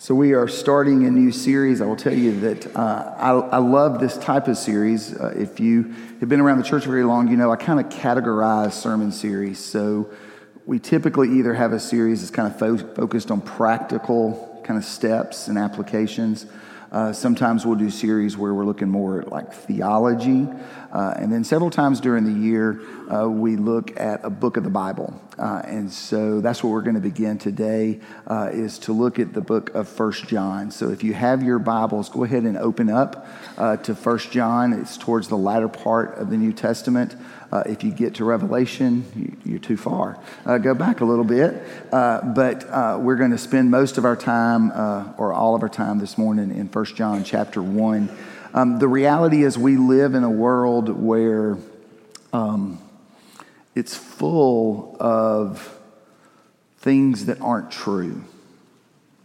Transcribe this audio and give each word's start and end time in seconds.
So, 0.00 0.14
we 0.14 0.32
are 0.32 0.46
starting 0.46 1.06
a 1.06 1.10
new 1.10 1.32
series. 1.32 1.80
I 1.80 1.86
will 1.86 1.96
tell 1.96 2.14
you 2.14 2.38
that 2.38 2.76
uh, 2.76 3.14
I, 3.18 3.30
I, 3.30 3.58
love 3.58 3.98
this 3.98 4.16
type 4.16 4.46
of 4.46 4.56
series. 4.56 5.12
Uh, 5.12 5.34
if 5.36 5.58
you 5.58 5.92
have 6.20 6.28
been 6.28 6.38
around 6.38 6.58
the 6.58 6.64
church 6.64 6.84
very 6.84 7.02
long, 7.02 7.26
you 7.26 7.36
know 7.36 7.50
I 7.50 7.56
kind 7.56 7.80
of 7.80 7.86
categorize 7.86 8.74
sermon 8.74 9.10
series. 9.10 9.58
So, 9.58 10.08
we 10.66 10.78
typically 10.78 11.40
either 11.40 11.52
have 11.52 11.72
a 11.72 11.80
series 11.80 12.20
that's 12.20 12.30
kind 12.30 12.46
of 12.46 12.56
fo- 12.56 12.94
focused 12.94 13.32
on 13.32 13.40
practical 13.40 14.62
kind 14.62 14.78
of 14.78 14.84
steps 14.84 15.48
and 15.48 15.58
applications. 15.58 16.46
Uh, 16.90 17.12
sometimes 17.12 17.66
we'll 17.66 17.76
do 17.76 17.90
series 17.90 18.36
where 18.36 18.54
we're 18.54 18.64
looking 18.64 18.88
more 18.88 19.20
at 19.20 19.30
like 19.30 19.52
theology. 19.52 20.48
Uh, 20.92 21.14
and 21.16 21.30
then 21.30 21.44
several 21.44 21.70
times 21.70 22.00
during 22.00 22.24
the 22.24 22.46
year, 22.46 22.80
uh, 23.12 23.28
we 23.28 23.56
look 23.56 23.98
at 24.00 24.24
a 24.24 24.30
book 24.30 24.56
of 24.56 24.64
the 24.64 24.70
Bible. 24.70 25.20
Uh, 25.38 25.62
and 25.64 25.92
so 25.92 26.40
that's 26.40 26.64
what 26.64 26.70
we're 26.70 26.82
going 26.82 26.94
to 26.94 27.00
begin 27.00 27.38
today 27.38 28.00
uh, 28.26 28.48
is 28.52 28.78
to 28.78 28.92
look 28.92 29.18
at 29.18 29.34
the 29.34 29.40
book 29.40 29.74
of 29.74 29.86
First 29.86 30.26
John. 30.26 30.70
So 30.70 30.90
if 30.90 31.04
you 31.04 31.14
have 31.14 31.42
your 31.42 31.58
Bibles, 31.58 32.08
go 32.08 32.24
ahead 32.24 32.44
and 32.44 32.56
open 32.56 32.88
up 32.88 33.26
uh, 33.56 33.76
to 33.78 33.94
First 33.94 34.32
John. 34.32 34.72
It's 34.72 34.96
towards 34.96 35.28
the 35.28 35.36
latter 35.36 35.68
part 35.68 36.16
of 36.16 36.30
the 36.30 36.36
New 36.36 36.52
Testament. 36.52 37.14
Uh, 37.50 37.62
if 37.66 37.82
you 37.82 37.90
get 37.90 38.16
to 38.16 38.24
Revelation, 38.24 39.38
you, 39.44 39.56
are 39.56 39.58
too 39.58 39.76
far. 39.76 40.18
Uh, 40.44 40.58
go 40.58 40.74
back 40.74 41.00
a 41.00 41.04
little 41.04 41.24
bit. 41.24 41.62
Uh, 41.90 42.20
but 42.22 43.00
we're 43.00 43.16
going 43.16 43.30
to 43.30 43.38
spend 43.38 43.70
most 43.70 43.96
of 43.98 44.04
our 44.04 44.16
time, 44.16 44.70
or 45.18 45.32
all 45.32 45.54
of 45.54 45.62
our 45.62 45.68
time 45.68 45.98
this 45.98 46.18
morning, 46.18 46.54
in 46.54 46.68
First 46.68 46.96
John 46.96 47.24
chapter 47.24 47.62
1. 47.62 48.10
Um, 48.54 48.78
the 48.78 48.88
reality 48.88 49.44
is, 49.44 49.58
we 49.58 49.76
live 49.76 50.14
in 50.14 50.24
a 50.24 50.30
world 50.30 50.88
where 50.88 51.58
um, 52.32 52.80
it's 53.74 53.94
full 53.94 54.96
of 55.00 55.78
things 56.78 57.26
that 57.26 57.40
aren't 57.40 57.70
true. 57.70 58.24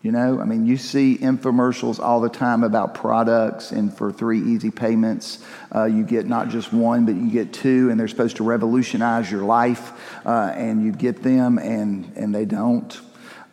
You 0.04 0.12
know, 0.12 0.42
I 0.42 0.44
mean, 0.44 0.66
you 0.66 0.76
see 0.76 1.18
infomercials 1.18 1.98
all 1.98 2.20
the 2.20 2.28
time 2.30 2.66
about 2.66 2.94
products, 2.94 3.72
and 3.72 3.92
for 3.92 4.12
three 4.12 4.42
easy 4.42 4.70
payments, 4.70 5.42
uh, 5.74 5.86
you 5.86 6.04
get 6.04 6.28
not 6.28 6.50
just 6.50 6.74
one, 6.74 7.06
but 7.06 7.16
you 7.16 7.32
get 7.32 7.54
two, 7.54 7.90
and 7.90 7.98
they're 7.98 8.10
supposed 8.10 8.36
to 8.36 8.44
revolutionize 8.44 9.32
your 9.32 9.44
life, 9.44 9.94
uh, 10.26 10.52
and 10.56 10.84
you 10.84 10.92
get 10.92 11.24
them, 11.24 11.58
and, 11.58 12.12
and 12.18 12.36
they 12.36 12.44
don't. 12.44 13.00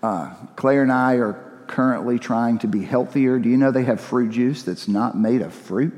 Uh, 0.02 0.34
Claire 0.56 0.82
and 0.82 0.90
I 0.90 1.14
are 1.14 1.34
currently 1.68 2.18
trying 2.18 2.58
to 2.58 2.66
be 2.66 2.82
healthier. 2.82 3.38
Do 3.38 3.48
you 3.48 3.56
know 3.56 3.70
they 3.70 3.84
have 3.84 4.00
fruit 4.00 4.32
juice 4.32 4.64
that's 4.64 4.88
not 4.88 5.16
made 5.16 5.42
of 5.42 5.54
fruit? 5.54 5.94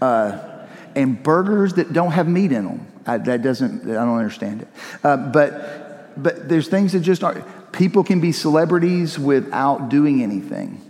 Uh, 0.00 0.66
and 0.94 1.22
burgers 1.22 1.74
that 1.74 1.92
don't 1.92 2.12
have 2.12 2.26
meat 2.26 2.52
in 2.52 2.64
them. 2.64 2.86
I, 3.04 3.18
that 3.18 3.42
doesn't, 3.42 3.82
I 3.82 3.92
don't 3.92 4.16
understand 4.16 4.62
it. 4.62 4.68
Uh, 5.04 5.18
but, 5.18 6.22
but 6.22 6.48
there's 6.48 6.68
things 6.68 6.92
that 6.92 7.00
just 7.00 7.22
aren't, 7.22 7.44
people 7.72 8.04
can 8.04 8.20
be 8.20 8.32
celebrities 8.32 9.18
without 9.18 9.88
doing 9.88 10.22
anything. 10.22 10.80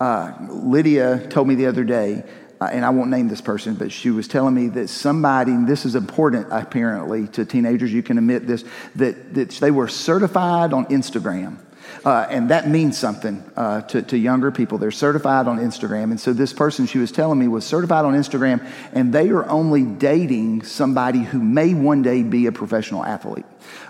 Uh, 0.00 0.32
Lydia 0.48 1.26
told 1.28 1.46
me 1.46 1.54
the 1.54 1.66
other 1.66 1.84
day, 1.84 2.24
uh, 2.60 2.68
and 2.72 2.84
I 2.84 2.90
won't 2.90 3.10
name 3.10 3.28
this 3.28 3.40
person, 3.40 3.74
but 3.74 3.90
she 3.90 4.10
was 4.10 4.28
telling 4.28 4.54
me 4.54 4.68
that 4.68 4.88
somebody, 4.88 5.56
this 5.64 5.86
is 5.86 5.94
important 5.94 6.48
apparently 6.50 7.26
to 7.28 7.44
teenagers, 7.44 7.92
you 7.92 8.02
can 8.02 8.18
admit 8.18 8.46
this, 8.46 8.64
that, 8.96 9.34
that 9.34 9.50
they 9.50 9.70
were 9.70 9.88
certified 9.88 10.72
on 10.72 10.86
Instagram. 10.86 11.58
Uh, 12.04 12.26
and 12.30 12.50
that 12.50 12.68
means 12.68 12.96
something 12.96 13.44
uh, 13.56 13.82
to, 13.82 14.02
to 14.02 14.16
younger 14.16 14.50
people. 14.50 14.78
They're 14.78 14.90
certified 14.90 15.46
on 15.46 15.58
Instagram. 15.58 16.04
And 16.04 16.20
so 16.20 16.32
this 16.32 16.52
person 16.52 16.86
she 16.86 16.98
was 16.98 17.12
telling 17.12 17.38
me 17.38 17.48
was 17.48 17.64
certified 17.64 18.04
on 18.04 18.14
Instagram, 18.14 18.66
and 18.92 19.12
they 19.12 19.28
are 19.30 19.48
only 19.48 19.82
dating 19.82 20.62
somebody 20.62 21.20
who 21.20 21.40
may 21.40 21.74
one 21.74 22.02
day 22.02 22.22
be 22.22 22.46
a 22.46 22.52
professional 22.52 23.04
athlete. 23.04 23.44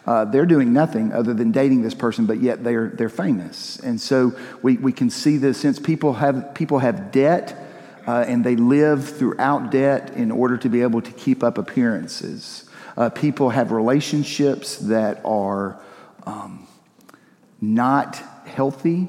Uh, 0.06 0.24
they're 0.24 0.46
doing 0.46 0.72
nothing 0.72 1.12
other 1.12 1.34
than 1.34 1.52
dating 1.52 1.82
this 1.82 1.94
person, 1.94 2.26
but 2.26 2.40
yet 2.40 2.64
they're, 2.64 2.88
they're 2.88 3.08
famous. 3.08 3.78
And 3.78 4.00
so 4.00 4.36
we, 4.62 4.76
we 4.76 4.92
can 4.92 5.10
see 5.10 5.36
this 5.36 5.60
since 5.60 5.78
people 5.78 6.14
have, 6.14 6.54
people 6.54 6.80
have 6.80 7.12
debt 7.12 7.56
uh, 8.06 8.24
and 8.26 8.44
they 8.44 8.56
live 8.56 9.08
throughout 9.08 9.70
debt 9.70 10.14
in 10.14 10.30
order 10.32 10.56
to 10.56 10.68
be 10.68 10.82
able 10.82 11.02
to 11.02 11.12
keep 11.12 11.44
up 11.44 11.58
appearances. 11.58 12.64
Uh, 12.96 13.08
people 13.08 13.50
have 13.50 13.70
relationships 13.70 14.76
that 14.78 15.20
are. 15.24 15.80
Um, 16.26 16.66
not 17.60 18.16
healthy, 18.46 19.08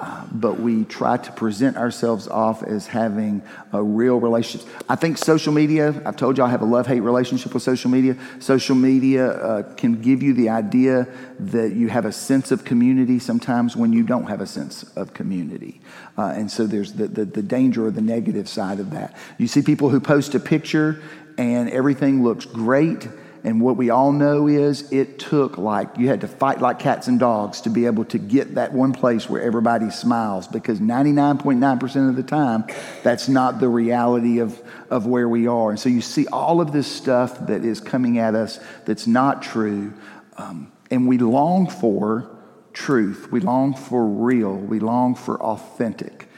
uh, 0.00 0.24
but 0.30 0.60
we 0.60 0.84
try 0.84 1.16
to 1.16 1.32
present 1.32 1.76
ourselves 1.76 2.28
off 2.28 2.62
as 2.62 2.86
having 2.86 3.42
a 3.72 3.82
real 3.82 4.20
relationship. 4.20 4.68
I 4.88 4.94
think 4.94 5.18
social 5.18 5.52
media, 5.52 6.00
I've 6.06 6.16
told 6.16 6.38
you 6.38 6.44
I 6.44 6.50
have 6.50 6.62
a 6.62 6.66
love 6.66 6.86
hate 6.86 7.00
relationship 7.00 7.52
with 7.52 7.64
social 7.64 7.90
media. 7.90 8.16
Social 8.38 8.76
media 8.76 9.30
uh, 9.30 9.74
can 9.74 10.00
give 10.00 10.22
you 10.22 10.34
the 10.34 10.50
idea 10.50 11.08
that 11.40 11.72
you 11.72 11.88
have 11.88 12.04
a 12.04 12.12
sense 12.12 12.52
of 12.52 12.64
community 12.64 13.18
sometimes 13.18 13.76
when 13.76 13.92
you 13.92 14.04
don't 14.04 14.26
have 14.26 14.40
a 14.40 14.46
sense 14.46 14.84
of 14.94 15.14
community. 15.14 15.80
Uh, 16.16 16.32
and 16.36 16.48
so 16.48 16.66
there's 16.66 16.92
the, 16.92 17.08
the, 17.08 17.24
the 17.24 17.42
danger 17.42 17.86
or 17.86 17.90
the 17.90 18.00
negative 18.00 18.48
side 18.48 18.78
of 18.78 18.92
that. 18.92 19.16
You 19.36 19.48
see 19.48 19.62
people 19.62 19.88
who 19.88 19.98
post 19.98 20.32
a 20.36 20.40
picture 20.40 21.02
and 21.36 21.68
everything 21.70 22.22
looks 22.22 22.44
great 22.44 23.08
and 23.44 23.60
what 23.60 23.76
we 23.76 23.90
all 23.90 24.10
know 24.12 24.48
is 24.48 24.90
it 24.90 25.18
took 25.18 25.58
like, 25.58 25.96
you 25.96 26.08
had 26.08 26.22
to 26.22 26.28
fight 26.28 26.60
like 26.60 26.78
cats 26.78 27.06
and 27.06 27.20
dogs 27.20 27.60
to 27.62 27.70
be 27.70 27.86
able 27.86 28.04
to 28.06 28.18
get 28.18 28.56
that 28.56 28.72
one 28.72 28.92
place 28.92 29.28
where 29.30 29.42
everybody 29.42 29.90
smiles 29.90 30.48
because 30.48 30.80
99.9% 30.80 32.08
of 32.08 32.16
the 32.16 32.22
time, 32.22 32.64
that's 33.02 33.28
not 33.28 33.60
the 33.60 33.68
reality 33.68 34.40
of, 34.40 34.60
of 34.90 35.06
where 35.06 35.28
we 35.28 35.46
are. 35.46 35.70
And 35.70 35.78
so 35.78 35.88
you 35.88 36.00
see 36.00 36.26
all 36.26 36.60
of 36.60 36.72
this 36.72 36.90
stuff 36.90 37.46
that 37.46 37.64
is 37.64 37.80
coming 37.80 38.18
at 38.18 38.34
us 38.34 38.58
that's 38.84 39.06
not 39.06 39.42
true. 39.42 39.92
Um, 40.36 40.72
and 40.90 41.06
we 41.06 41.18
long 41.18 41.68
for 41.68 42.28
truth. 42.72 43.30
We 43.30 43.40
long 43.40 43.74
for 43.74 44.04
real. 44.04 44.54
We 44.54 44.80
long 44.80 45.14
for 45.14 45.40
authentic. 45.40 46.28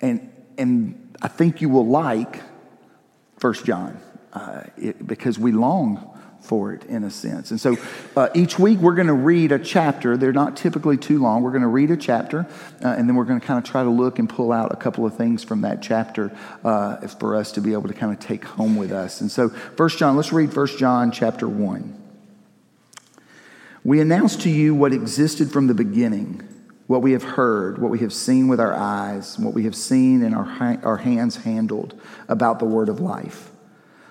And, 0.00 0.32
and 0.56 1.16
I 1.22 1.28
think 1.28 1.60
you 1.60 1.68
will 1.68 1.86
like 1.86 2.40
First 3.38 3.64
John 3.64 4.00
uh, 4.32 4.64
it, 4.76 5.06
because 5.06 5.38
we 5.38 5.52
long 5.52 6.17
for 6.48 6.72
it 6.72 6.82
in 6.84 7.04
a 7.04 7.10
sense. 7.10 7.50
And 7.50 7.60
so 7.60 7.76
uh, 8.16 8.30
each 8.34 8.58
week 8.58 8.78
we're 8.78 8.94
going 8.94 9.06
to 9.08 9.12
read 9.12 9.52
a 9.52 9.58
chapter. 9.58 10.16
They're 10.16 10.32
not 10.32 10.56
typically 10.56 10.96
too 10.96 11.20
long. 11.20 11.42
We're 11.42 11.50
going 11.50 11.62
to 11.62 11.68
read 11.68 11.90
a 11.90 11.96
chapter 11.96 12.46
uh, 12.82 12.88
and 12.88 13.06
then 13.06 13.16
we're 13.16 13.24
going 13.24 13.38
to 13.38 13.46
kind 13.46 13.62
of 13.62 13.70
try 13.70 13.82
to 13.82 13.90
look 13.90 14.18
and 14.18 14.28
pull 14.28 14.50
out 14.50 14.72
a 14.72 14.76
couple 14.76 15.04
of 15.04 15.14
things 15.14 15.44
from 15.44 15.60
that 15.60 15.82
chapter 15.82 16.36
uh, 16.64 17.06
for 17.06 17.36
us 17.36 17.52
to 17.52 17.60
be 17.60 17.74
able 17.74 17.88
to 17.88 17.94
kind 17.94 18.12
of 18.12 18.18
take 18.18 18.44
home 18.44 18.76
with 18.76 18.90
us. 18.90 19.20
And 19.20 19.30
so 19.30 19.50
First 19.50 19.98
John, 19.98 20.16
let's 20.16 20.32
read 20.32 20.52
First 20.52 20.78
John 20.78 21.12
chapter 21.12 21.46
1. 21.46 21.94
We 23.84 24.00
announce 24.00 24.36
to 24.36 24.50
you 24.50 24.74
what 24.74 24.92
existed 24.92 25.52
from 25.52 25.66
the 25.66 25.74
beginning, 25.74 26.46
what 26.86 27.02
we 27.02 27.12
have 27.12 27.22
heard, 27.22 27.78
what 27.78 27.90
we 27.90 27.98
have 28.00 28.12
seen 28.12 28.48
with 28.48 28.58
our 28.58 28.74
eyes, 28.74 29.38
what 29.38 29.52
we 29.52 29.64
have 29.64 29.76
seen 29.76 30.22
and 30.22 30.34
our, 30.34 30.78
our 30.82 30.96
hands 30.96 31.36
handled 31.36 32.00
about 32.26 32.58
the 32.58 32.64
word 32.64 32.88
of 32.88 33.00
life. 33.00 33.50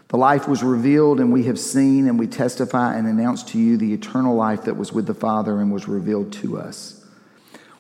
The 0.10 0.18
life 0.18 0.48
was 0.48 0.64
revealed, 0.64 1.20
and 1.20 1.34
we 1.34 1.44
have 1.44 1.60
seen, 1.60 2.08
and 2.08 2.18
we 2.18 2.28
testify 2.28 2.96
and 2.96 3.08
announce 3.08 3.44
to 3.44 3.60
you 3.60 3.78
the 3.78 3.94
eternal 3.94 4.36
life 4.36 4.64
that 4.64 4.78
was 4.78 4.94
with 4.94 5.06
the 5.06 5.14
Father 5.14 5.60
and 5.60 5.72
was 5.72 5.88
revealed 5.88 6.32
to 6.34 6.58
us. 6.58 7.06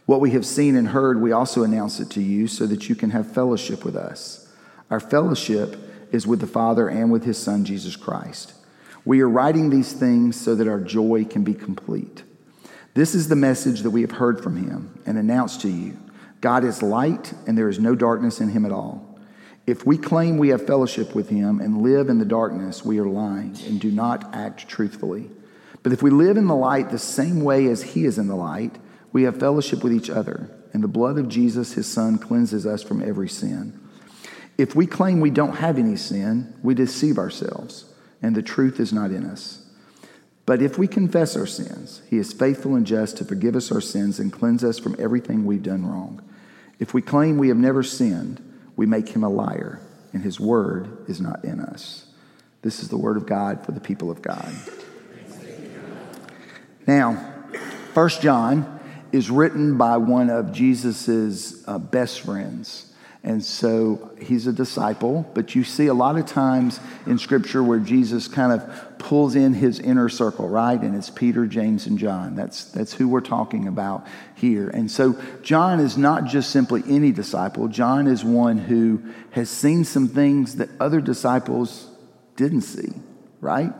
What 0.05 0.19
we 0.19 0.31
have 0.31 0.45
seen 0.45 0.75
and 0.75 0.89
heard, 0.89 1.21
we 1.21 1.31
also 1.31 1.63
announce 1.63 1.99
it 1.99 2.09
to 2.11 2.21
you 2.21 2.47
so 2.47 2.65
that 2.67 2.89
you 2.89 2.95
can 2.95 3.11
have 3.11 3.31
fellowship 3.31 3.85
with 3.85 3.95
us. 3.95 4.51
Our 4.89 4.99
fellowship 4.99 5.77
is 6.11 6.27
with 6.27 6.39
the 6.39 6.47
Father 6.47 6.89
and 6.89 7.11
with 7.11 7.23
his 7.23 7.37
Son, 7.37 7.65
Jesus 7.65 7.95
Christ. 7.95 8.53
We 9.05 9.21
are 9.21 9.29
writing 9.29 9.69
these 9.69 9.93
things 9.93 10.39
so 10.39 10.53
that 10.55 10.67
our 10.67 10.79
joy 10.79 11.25
can 11.25 11.43
be 11.43 11.53
complete. 11.53 12.23
This 12.93 13.15
is 13.15 13.29
the 13.29 13.35
message 13.35 13.81
that 13.81 13.91
we 13.91 14.01
have 14.01 14.11
heard 14.11 14.41
from 14.43 14.57
him 14.57 14.99
and 15.05 15.17
announced 15.17 15.61
to 15.61 15.69
you 15.69 15.97
God 16.41 16.63
is 16.63 16.83
light, 16.83 17.33
and 17.47 17.57
there 17.57 17.69
is 17.69 17.79
no 17.79 17.95
darkness 17.95 18.39
in 18.39 18.49
him 18.49 18.65
at 18.65 18.71
all. 18.71 19.06
If 19.67 19.85
we 19.85 19.97
claim 19.97 20.37
we 20.37 20.47
have 20.49 20.65
fellowship 20.65 21.13
with 21.13 21.27
him 21.27 21.59
and 21.59 21.81
live 21.81 22.07
in 22.07 22.19
the 22.19 22.25
darkness, 22.25 22.85
we 22.85 22.99
are 22.99 23.05
lying 23.05 23.57
and 23.65 23.81
do 23.81 23.91
not 23.91 24.33
act 24.33 24.69
truthfully. 24.69 25.29
But 25.83 25.91
if 25.91 26.01
we 26.01 26.09
live 26.09 26.37
in 26.37 26.47
the 26.47 26.55
light 26.55 26.89
the 26.89 26.97
same 26.97 27.41
way 27.41 27.67
as 27.67 27.83
he 27.83 28.05
is 28.05 28.17
in 28.17 28.27
the 28.27 28.35
light, 28.35 28.77
we 29.11 29.23
have 29.23 29.39
fellowship 29.39 29.83
with 29.83 29.91
each 29.91 30.09
other, 30.09 30.49
and 30.71 30.81
the 30.81 30.87
blood 30.87 31.17
of 31.17 31.27
Jesus, 31.27 31.73
his 31.73 31.85
son, 31.85 32.17
cleanses 32.17 32.65
us 32.65 32.81
from 32.81 33.01
every 33.01 33.27
sin. 33.27 33.77
If 34.57 34.73
we 34.73 34.87
claim 34.87 35.19
we 35.19 35.29
don't 35.31 35.57
have 35.57 35.77
any 35.77 35.97
sin, 35.97 36.53
we 36.63 36.73
deceive 36.73 37.17
ourselves, 37.17 37.93
and 38.21 38.35
the 38.35 38.41
truth 38.41 38.79
is 38.79 38.93
not 38.93 39.11
in 39.11 39.25
us. 39.25 39.65
But 40.45 40.61
if 40.61 40.77
we 40.77 40.87
confess 40.87 41.35
our 41.35 41.45
sins, 41.45 42.01
he 42.09 42.17
is 42.17 42.31
faithful 42.31 42.75
and 42.75 42.87
just 42.87 43.17
to 43.17 43.25
forgive 43.25 43.55
us 43.55 43.69
our 43.69 43.81
sins 43.81 44.17
and 44.17 44.31
cleanse 44.31 44.63
us 44.63 44.79
from 44.79 44.95
everything 44.97 45.45
we've 45.45 45.61
done 45.61 45.85
wrong. 45.85 46.21
If 46.79 46.93
we 46.93 47.01
claim 47.01 47.37
we 47.37 47.49
have 47.49 47.57
never 47.57 47.83
sinned, 47.83 48.41
we 48.77 48.85
make 48.85 49.09
him 49.09 49.23
a 49.23 49.29
liar, 49.29 49.81
and 50.13 50.23
his 50.23 50.39
word 50.39 51.09
is 51.09 51.19
not 51.19 51.43
in 51.43 51.59
us. 51.59 52.05
This 52.61 52.81
is 52.81 52.87
the 52.87 52.97
word 52.97 53.17
of 53.17 53.25
God 53.25 53.65
for 53.65 53.73
the 53.73 53.81
people 53.81 54.09
of 54.09 54.21
God. 54.21 54.55
Now, 56.85 57.33
First 57.93 58.21
John 58.21 58.79
is 59.11 59.29
written 59.29 59.77
by 59.77 59.97
one 59.97 60.29
of 60.29 60.53
Jesus's 60.53 61.63
uh, 61.67 61.79
best 61.79 62.21
friends. 62.21 62.93
And 63.23 63.43
so 63.43 64.11
he's 64.21 64.47
a 64.47 64.53
disciple, 64.53 65.29
but 65.33 65.55
you 65.55 65.63
see 65.63 65.87
a 65.87 65.93
lot 65.93 66.17
of 66.17 66.25
times 66.25 66.79
in 67.05 67.17
Scripture 67.17 67.61
where 67.63 67.79
Jesus 67.79 68.27
kind 68.27 68.51
of 68.51 68.99
pulls 68.99 69.35
in 69.35 69.53
his 69.53 69.79
inner 69.79 70.07
circle, 70.07 70.47
right? 70.47 70.79
And 70.79 70.95
it's 70.95 71.09
Peter, 71.09 71.45
James, 71.45 71.87
and 71.87 71.97
John. 71.97 72.35
That's, 72.35 72.65
that's 72.65 72.93
who 72.93 73.07
we're 73.07 73.21
talking 73.21 73.67
about 73.67 74.07
here. 74.35 74.69
And 74.69 74.89
so 74.89 75.19
John 75.41 75.79
is 75.79 75.97
not 75.97 76.25
just 76.25 76.51
simply 76.51 76.83
any 76.87 77.11
disciple, 77.11 77.67
John 77.67 78.07
is 78.07 78.23
one 78.23 78.57
who 78.57 79.01
has 79.31 79.49
seen 79.49 79.83
some 79.83 80.07
things 80.07 80.55
that 80.55 80.69
other 80.79 81.01
disciples 81.01 81.89
didn't 82.35 82.61
see, 82.61 82.93
right? 83.41 83.73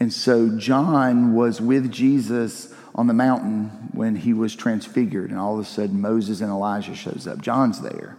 And 0.00 0.12
so 0.12 0.56
John 0.56 1.34
was 1.34 1.60
with 1.60 1.92
Jesus 1.92 2.72
on 2.94 3.06
the 3.06 3.14
mountain 3.14 3.90
when 3.92 4.16
he 4.16 4.32
was 4.32 4.54
transfigured, 4.54 5.30
and 5.30 5.38
all 5.38 5.54
of 5.54 5.60
a 5.60 5.68
sudden 5.68 6.00
Moses 6.00 6.40
and 6.40 6.50
Elijah 6.50 6.94
shows 6.94 7.26
up. 7.26 7.40
John's 7.40 7.80
there. 7.80 8.16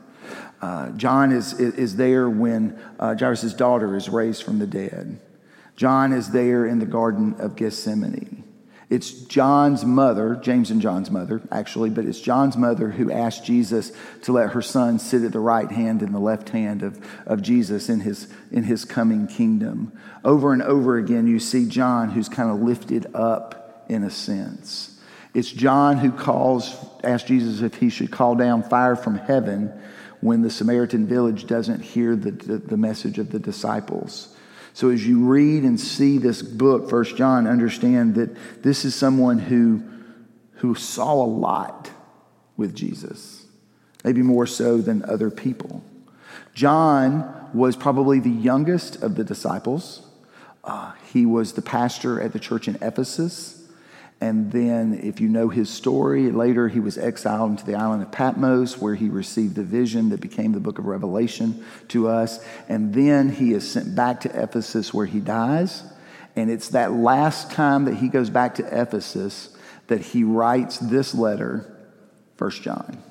Uh, 0.62 0.90
John 0.92 1.32
is, 1.32 1.54
is 1.54 1.96
there 1.96 2.30
when 2.30 2.80
uh, 3.00 3.16
Jairus' 3.16 3.54
daughter 3.54 3.96
is 3.96 4.10
raised 4.10 4.44
from 4.44 4.60
the 4.60 4.68
dead. 4.68 5.20
John 5.76 6.14
is 6.14 6.32
there 6.32 6.66
in 6.66 6.80
the 6.80 6.86
Garden 6.86 7.36
of 7.40 7.56
Gethsemane. 7.56 8.44
It's 8.90 9.12
John's 9.12 9.84
mother, 9.84 10.36
James 10.36 10.70
and 10.70 10.80
John's 10.80 11.10
mother, 11.10 11.42
actually, 11.52 11.90
but 11.90 12.06
it's 12.06 12.22
John's 12.22 12.56
mother 12.56 12.92
who 12.92 13.12
asked 13.12 13.44
Jesus 13.44 13.92
to 14.22 14.34
let 14.34 14.52
her 14.52 14.62
son 14.62 15.00
sit 15.00 15.24
at 15.24 15.32
the 15.32 15.40
right 15.40 15.72
hand 15.72 16.04
and 16.04 16.14
the 16.14 16.20
left 16.20 16.50
hand 16.50 16.84
of, 16.84 17.04
of 17.26 17.42
Jesus 17.42 17.90
in 17.90 18.02
his, 18.02 18.32
in 18.52 18.64
his 18.64 18.86
coming 18.86 19.26
kingdom. 19.26 19.92
Over 20.24 20.54
and 20.54 20.62
over 20.62 20.98
again, 20.98 21.26
you 21.26 21.40
see 21.40 21.68
John 21.68 22.12
who's 22.12 22.30
kind 22.30 22.52
of 22.52 22.62
lifted 22.62 23.08
up 23.16 23.86
in 23.90 24.04
a 24.04 24.12
sense. 24.12 25.00
It's 25.34 25.52
John 25.52 25.98
who 25.98 26.12
calls, 26.12 26.76
asks 27.04 27.28
Jesus 27.28 27.62
if 27.62 27.74
he 27.76 27.90
should 27.90 28.12
call 28.12 28.36
down 28.36 28.62
fire 28.62 28.96
from 28.96 29.16
heaven 29.16 29.74
when 30.24 30.42
the 30.42 30.50
Samaritan 30.50 31.06
village 31.06 31.48
doesn't 31.48 31.82
hear 31.82 32.16
the, 32.16 32.32
the, 32.32 32.58
the 32.58 32.78
message 32.78 33.20
of 33.20 33.32
the 33.32 33.40
disciples. 33.40 34.34
So 34.74 34.90
as 34.90 35.06
you 35.06 35.26
read 35.26 35.64
and 35.64 35.78
see 35.78 36.18
this 36.18 36.42
book, 36.42 36.90
First 36.90 37.18
John, 37.18 37.46
understand 37.46 38.16
that 38.16 38.64
this 38.64 38.86
is 38.86 38.96
someone 38.96 39.38
who, 39.38 39.84
who 40.54 40.76
saw 40.76 41.14
a 41.14 41.28
lot 41.28 41.92
with 42.56 42.74
Jesus, 42.74 43.46
maybe 44.06 44.22
more 44.22 44.48
so 44.48 44.78
than 44.78 45.04
other 45.04 45.30
people. 45.30 45.84
John 46.54 47.50
was 47.54 47.76
probably 47.76 48.20
the 48.20 48.30
youngest 48.30 49.04
of 49.04 49.16
the 49.16 49.26
disciples. 49.26 50.08
Uh, 50.64 50.94
he 51.12 51.26
was 51.26 51.54
the 51.54 51.62
pastor 51.62 52.22
at 52.22 52.32
the 52.32 52.40
church 52.40 52.70
in 52.70 52.78
Ephesus. 52.82 53.63
And 54.24 54.54
then, 54.54 55.02
if 55.04 55.20
you 55.20 55.28
know 55.28 55.50
his 55.50 55.70
story, 55.70 56.32
later 56.32 56.70
he 56.70 56.80
was 56.80 56.98
exiled 56.98 57.52
into 57.52 57.66
the 57.66 57.76
island 57.76 58.04
of 58.04 58.12
Patmos, 58.14 58.78
where 58.78 58.96
he 58.96 59.10
received 59.10 59.56
the 59.56 59.66
vision 59.66 60.12
that 60.12 60.22
became 60.22 60.54
the 60.54 60.62
book 60.62 60.80
of 60.80 60.86
Revelation 60.86 61.66
to 61.90 62.08
us. 62.08 62.40
And 62.70 62.94
then 62.94 63.28
he 63.28 63.52
is 63.52 63.70
sent 63.70 63.98
back 63.98 64.22
to 64.22 64.30
Ephesus, 64.30 64.94
where 64.94 65.06
he 65.06 65.20
dies. 65.20 65.84
And 66.38 66.50
it's 66.50 66.70
that 66.70 66.94
last 66.94 67.52
time 67.52 67.84
that 67.84 67.96
he 67.96 68.08
goes 68.08 68.30
back 68.30 68.56
to 68.56 68.82
Ephesus 68.82 69.58
that 69.88 70.00
he 70.00 70.24
writes 70.24 70.78
this 70.78 71.14
letter, 71.14 71.78
First 72.38 72.62
John. 72.62 73.04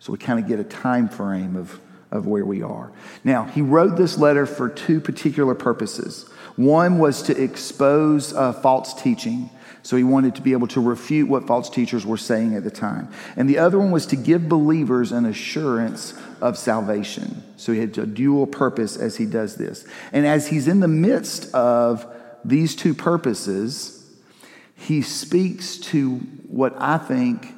So 0.00 0.12
we 0.12 0.18
kind 0.18 0.38
of 0.38 0.46
get 0.46 0.60
a 0.60 0.64
time 0.64 1.08
frame 1.08 1.56
of, 1.56 1.80
of 2.10 2.26
where 2.26 2.44
we 2.44 2.62
are. 2.62 2.92
Now, 3.24 3.44
he 3.44 3.62
wrote 3.62 3.96
this 3.96 4.18
letter 4.18 4.44
for 4.44 4.68
two 4.68 5.00
particular 5.00 5.54
purposes. 5.54 6.28
One 6.56 6.98
was 6.98 7.22
to 7.22 7.42
expose 7.42 8.34
uh, 8.34 8.52
false 8.52 8.92
teaching 8.92 9.48
so 9.82 9.96
he 9.96 10.04
wanted 10.04 10.36
to 10.36 10.42
be 10.42 10.52
able 10.52 10.68
to 10.68 10.80
refute 10.80 11.28
what 11.28 11.46
false 11.46 11.68
teachers 11.68 12.06
were 12.06 12.16
saying 12.16 12.54
at 12.54 12.62
the 12.62 12.70
time. 12.70 13.08
And 13.36 13.48
the 13.48 13.58
other 13.58 13.78
one 13.78 13.90
was 13.90 14.06
to 14.06 14.16
give 14.16 14.48
believers 14.48 15.10
an 15.10 15.26
assurance 15.26 16.14
of 16.40 16.56
salvation. 16.56 17.42
So 17.56 17.72
he 17.72 17.80
had 17.80 17.96
a 17.98 18.06
dual 18.06 18.46
purpose 18.46 18.96
as 18.96 19.16
he 19.16 19.26
does 19.26 19.56
this. 19.56 19.84
And 20.12 20.24
as 20.24 20.48
he's 20.48 20.68
in 20.68 20.80
the 20.80 20.88
midst 20.88 21.52
of 21.52 22.06
these 22.44 22.76
two 22.76 22.94
purposes, 22.94 24.08
he 24.76 25.02
speaks 25.02 25.78
to 25.78 26.16
what 26.46 26.74
I 26.78 26.98
think, 26.98 27.52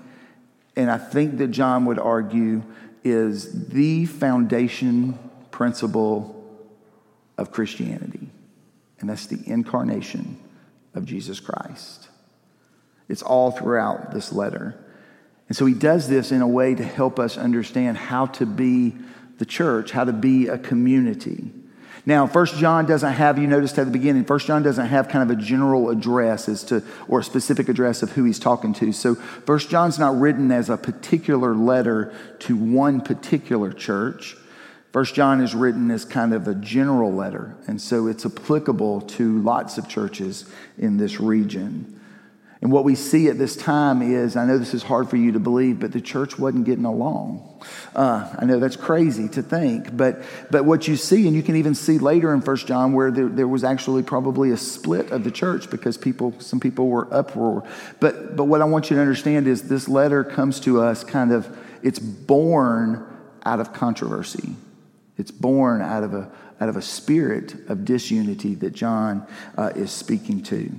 and 0.77 0.91
I 0.91 0.99
think 0.99 1.39
that 1.39 1.49
John 1.49 1.85
would 1.87 1.99
argue, 1.99 2.63
is 3.03 3.69
the 3.69 4.07
foundation 4.07 5.19
principle 5.51 6.43
of 7.37 7.53
Christianity. 7.53 8.31
And 9.01 9.11
that's 9.11 9.27
the 9.27 9.43
incarnation 9.47 10.39
of 10.95 11.05
Jesus 11.05 11.41
Christ. 11.41 12.09
It's 13.09 13.23
all 13.23 13.51
throughout 13.51 14.13
this 14.13 14.33
letter. 14.33 14.75
And 15.49 15.57
so 15.57 15.67
he 15.67 15.75
does 15.75 16.09
this 16.09 16.33
in 16.33 16.41
a 16.41 16.49
way 16.49 16.75
to 16.75 16.85
help 16.85 17.19
us 17.19 17.37
understand 17.37 17.99
how 17.99 18.27
to 18.27 18.47
be 18.47 18.95
the 19.39 19.45
church, 19.45 19.91
how 19.91 20.05
to 20.05 20.13
be 20.13 20.47
a 20.49 20.59
community. 20.59 21.51
Now, 22.07 22.27
First 22.27 22.57
John 22.57 22.85
doesn't 22.85 23.13
have, 23.15 23.39
you 23.39 23.47
noticed 23.47 23.79
at 23.79 23.87
the 23.87 23.91
beginning, 23.91 24.25
First 24.25 24.47
John 24.47 24.63
doesn't 24.63 24.87
have 24.87 25.09
kind 25.09 25.31
of 25.31 25.39
a 25.39 25.41
general 25.41 25.89
address 25.89 26.49
as 26.51 26.63
to, 26.65 26.83
or 27.09 27.21
a 27.21 27.25
specific 27.25 27.69
address 27.69 28.03
of 28.03 28.13
who 28.13 28.25
he's 28.25 28.39
talking 28.39 28.75
to. 28.75 28.93
So 28.93 29.15
First 29.15 29.71
John's 29.71 29.99
not 29.99 30.19
written 30.19 30.53
as 30.53 30.69
a 30.69 30.77
particular 30.77 31.55
letter 31.55 32.15
to 32.41 32.57
one 32.57 33.01
particular 33.01 33.73
church. 33.73 34.37
First 34.93 35.15
John 35.15 35.41
is 35.41 35.55
written 35.55 35.91
as 35.91 36.05
kind 36.05 36.35
of 36.35 36.47
a 36.47 36.55
general 36.55 37.13
letter, 37.13 37.57
and 37.67 37.81
so 37.81 38.07
it's 38.07 38.27
applicable 38.27 39.01
to 39.01 39.41
lots 39.41 39.79
of 39.79 39.89
churches 39.89 40.49
in 40.77 40.99
this 40.99 41.19
region. 41.19 42.01
And 42.65 42.73
what 42.73 42.85
we 42.85 42.95
see 42.95 43.29
at 43.29 43.37
this 43.37 43.57
time 43.57 44.01
is 44.01 44.37
I 44.37 44.47
know 44.47 44.57
this 44.57 44.73
is 44.73 44.83
hard 44.83 45.11
for 45.11 45.19
you 45.19 45.33
to 45.33 45.39
believe, 45.39 45.81
but 45.81 45.93
the 45.93 46.01
church 46.01 46.39
wasn't 46.39 46.65
getting 46.65 46.87
along. 46.87 47.61
Uh, 47.95 48.35
I 48.39 48.47
know 48.47 48.59
that's 48.59 48.75
crazy 48.75 49.29
to 49.29 49.43
think, 49.43 49.95
but, 49.95 50.23
but 50.51 50.65
what 50.65 50.89
you 50.89 50.97
see, 50.97 51.27
and 51.27 51.37
you 51.37 51.43
can 51.43 51.57
even 51.57 51.75
see 51.75 51.99
later 51.99 52.33
in 52.33 52.41
First 52.41 52.67
John, 52.67 52.95
where 52.95 53.11
there, 53.11 53.29
there 53.29 53.47
was 53.47 53.65
actually 53.65 54.03
probably 54.03 54.51
a 54.51 54.57
split 54.57 55.11
of 55.11 55.25
the 55.25 55.31
church 55.31 55.69
because 55.69 55.99
people, 55.99 56.41
some 56.41 56.59
people 56.59 56.89
were 56.89 57.07
uproar. 57.13 57.69
But, 58.01 58.35
but 58.35 58.45
what 58.45 58.63
I 58.63 58.65
want 58.65 58.89
you 58.89 58.97
to 58.97 59.03
understand 59.03 59.47
is 59.47 59.69
this 59.69 59.87
letter 59.87 60.25
comes 60.25 60.59
to 60.61 60.81
us 60.81 61.05
kind 61.05 61.33
of, 61.33 61.55
it's 61.83 61.99
born 61.99 63.07
out 63.45 63.61
of 63.61 63.75
controversy. 63.75 64.57
It's 65.19 65.31
born 65.31 65.83
out 65.83 66.03
of 66.03 66.15
a, 66.15 66.33
out 66.61 66.71
of 66.71 66.79
a 66.79 66.83
spirit 66.83 67.69
of 67.69 67.85
disunity 67.85 68.55
that 68.55 68.71
John 68.71 69.27
uh, 69.59 69.73
is 69.77 69.91
speaking 69.91 70.43
to. 70.45 70.73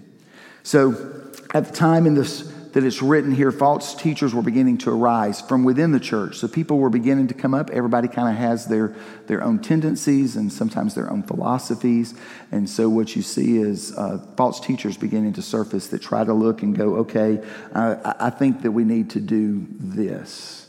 So, 0.65 1.21
at 1.53 1.67
the 1.67 1.73
time 1.73 2.05
in 2.05 2.15
this 2.15 2.51
that 2.75 2.83
it's 2.83 3.01
written 3.01 3.31
here, 3.31 3.53
false 3.53 3.95
teachers 3.95 4.35
were 4.35 4.41
beginning 4.41 4.77
to 4.79 4.89
arise 4.89 5.39
from 5.39 5.63
within 5.63 5.93
the 5.93 5.99
church. 5.99 6.35
So 6.39 6.49
people 6.49 6.77
were 6.77 6.89
beginning 6.89 7.27
to 7.27 7.33
come 7.33 7.53
up. 7.53 7.69
Everybody 7.69 8.09
kind 8.09 8.27
of 8.27 8.35
has 8.35 8.65
their, 8.65 8.93
their 9.27 9.41
own 9.41 9.59
tendencies 9.59 10.35
and 10.35 10.51
sometimes 10.51 10.93
their 10.93 11.09
own 11.09 11.23
philosophies. 11.23 12.15
And 12.51 12.69
so 12.69 12.89
what 12.89 13.15
you 13.15 13.21
see 13.21 13.59
is 13.59 13.97
uh, 13.97 14.17
false 14.35 14.59
teachers 14.59 14.97
beginning 14.97 15.31
to 15.33 15.41
surface 15.41 15.87
that 15.87 16.01
try 16.01 16.25
to 16.25 16.33
look 16.33 16.63
and 16.63 16.75
go, 16.75 16.97
okay, 16.97 17.41
uh, 17.73 18.13
I 18.19 18.29
think 18.29 18.63
that 18.63 18.71
we 18.71 18.83
need 18.83 19.11
to 19.11 19.21
do 19.21 19.65
this. 19.79 20.64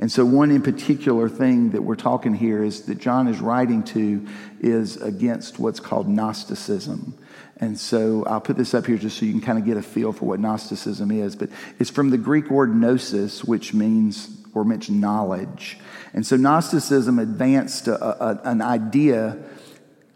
And 0.00 0.10
so, 0.10 0.24
one 0.24 0.50
in 0.50 0.62
particular 0.62 1.28
thing 1.28 1.70
that 1.70 1.82
we're 1.82 1.94
talking 1.94 2.34
here 2.34 2.64
is 2.64 2.82
that 2.86 2.96
John 2.96 3.28
is 3.28 3.38
writing 3.38 3.84
to 3.84 4.26
is 4.58 4.96
against 4.96 5.58
what's 5.58 5.78
called 5.78 6.08
Gnosticism. 6.08 7.16
And 7.58 7.78
so 7.78 8.24
I'll 8.24 8.40
put 8.40 8.56
this 8.56 8.72
up 8.72 8.86
here 8.86 8.96
just 8.96 9.18
so 9.18 9.26
you 9.26 9.32
can 9.32 9.42
kind 9.42 9.58
of 9.58 9.66
get 9.66 9.76
a 9.76 9.82
feel 9.82 10.12
for 10.12 10.24
what 10.24 10.40
Gnosticism 10.40 11.10
is. 11.10 11.36
But 11.36 11.50
it's 11.78 11.90
from 11.90 12.08
the 12.08 12.16
Greek 12.16 12.50
word 12.50 12.74
gnosis, 12.74 13.44
which 13.44 13.74
means 13.74 14.38
or 14.54 14.64
means 14.64 14.88
knowledge. 14.88 15.78
And 16.14 16.26
so 16.26 16.36
Gnosticism 16.36 17.18
advanced 17.18 17.86
a, 17.86 18.02
a, 18.02 18.40
an 18.44 18.62
idea. 18.62 19.36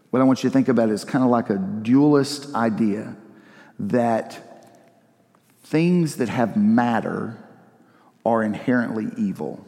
What 0.09 0.19
I 0.19 0.25
want 0.25 0.43
you 0.43 0.49
to 0.49 0.53
think 0.53 0.67
about 0.67 0.89
is 0.89 1.05
kind 1.05 1.23
of 1.23 1.29
like 1.29 1.51
a 1.51 1.57
dualist 1.57 2.55
idea 2.55 3.15
that 3.77 4.73
things 5.63 6.17
that 6.17 6.29
have 6.29 6.57
matter 6.57 7.37
are 8.25 8.41
inherently 8.41 9.07
evil, 9.17 9.65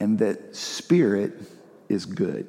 and 0.00 0.18
that 0.18 0.54
spirit 0.54 1.32
is 1.88 2.06
good. 2.06 2.46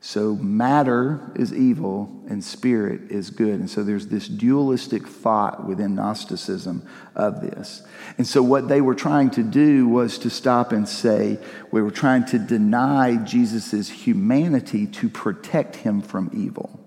So 0.00 0.36
matter 0.36 1.32
is 1.34 1.52
evil 1.52 2.22
and 2.28 2.44
spirit 2.44 3.10
is 3.10 3.30
good. 3.30 3.58
And 3.58 3.68
so 3.68 3.82
there's 3.82 4.06
this 4.06 4.28
dualistic 4.28 5.04
thought 5.04 5.66
within 5.66 5.96
Gnosticism 5.96 6.86
of 7.16 7.40
this. 7.40 7.82
And 8.16 8.24
so 8.24 8.40
what 8.40 8.68
they 8.68 8.80
were 8.80 8.94
trying 8.94 9.30
to 9.30 9.42
do 9.42 9.88
was 9.88 10.18
to 10.18 10.30
stop 10.30 10.70
and 10.70 10.88
say, 10.88 11.38
we 11.72 11.82
were 11.82 11.90
trying 11.90 12.24
to 12.26 12.38
deny 12.38 13.16
Jesus' 13.16 13.88
humanity 13.88 14.86
to 14.86 15.08
protect 15.08 15.74
him 15.74 16.00
from 16.02 16.30
evil. 16.32 16.85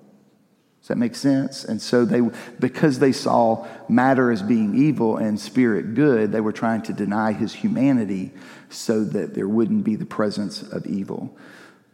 That 0.89 0.97
make 0.97 1.15
sense? 1.15 1.63
And 1.63 1.79
so 1.79 2.03
they, 2.03 2.19
because 2.59 2.97
they 2.97 3.11
saw 3.11 3.67
matter 3.87 4.31
as 4.31 4.41
being 4.41 4.73
evil 4.73 5.17
and 5.17 5.39
spirit 5.39 5.93
good, 5.93 6.31
they 6.31 6.41
were 6.41 6.51
trying 6.51 6.81
to 6.83 6.93
deny 6.93 7.31
his 7.31 7.53
humanity 7.53 8.31
so 8.71 9.03
that 9.03 9.35
there 9.35 9.47
wouldn't 9.47 9.83
be 9.83 9.95
the 9.95 10.07
presence 10.07 10.63
of 10.63 10.87
evil. 10.87 11.37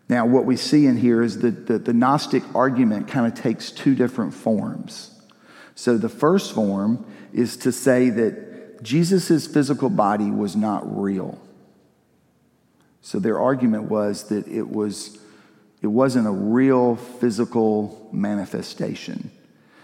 Now, 0.07 0.25
what 0.25 0.45
we 0.45 0.55
see 0.55 0.85
in 0.85 0.95
here 0.95 1.21
is 1.21 1.39
that 1.39 1.67
the, 1.67 1.77
the 1.77 1.91
Gnostic 1.91 2.43
argument 2.55 3.09
kind 3.09 3.27
of 3.27 3.37
takes 3.37 3.69
two 3.69 3.95
different 3.95 4.33
forms. 4.33 5.11
So, 5.75 5.97
the 5.97 6.07
first 6.07 6.55
form 6.55 7.05
is 7.33 7.57
to 7.57 7.73
say 7.73 8.09
that 8.11 8.81
Jesus' 8.81 9.45
physical 9.45 9.89
body 9.89 10.31
was 10.31 10.55
not 10.55 10.83
real. 10.97 11.37
So, 13.01 13.19
their 13.19 13.41
argument 13.41 13.89
was 13.89 14.29
that 14.29 14.47
it 14.47 14.69
was, 14.69 15.17
it 15.85 15.91
wasn't 15.91 16.25
a 16.25 16.31
real 16.31 16.95
physical 16.95 18.09
manifestation. 18.11 19.29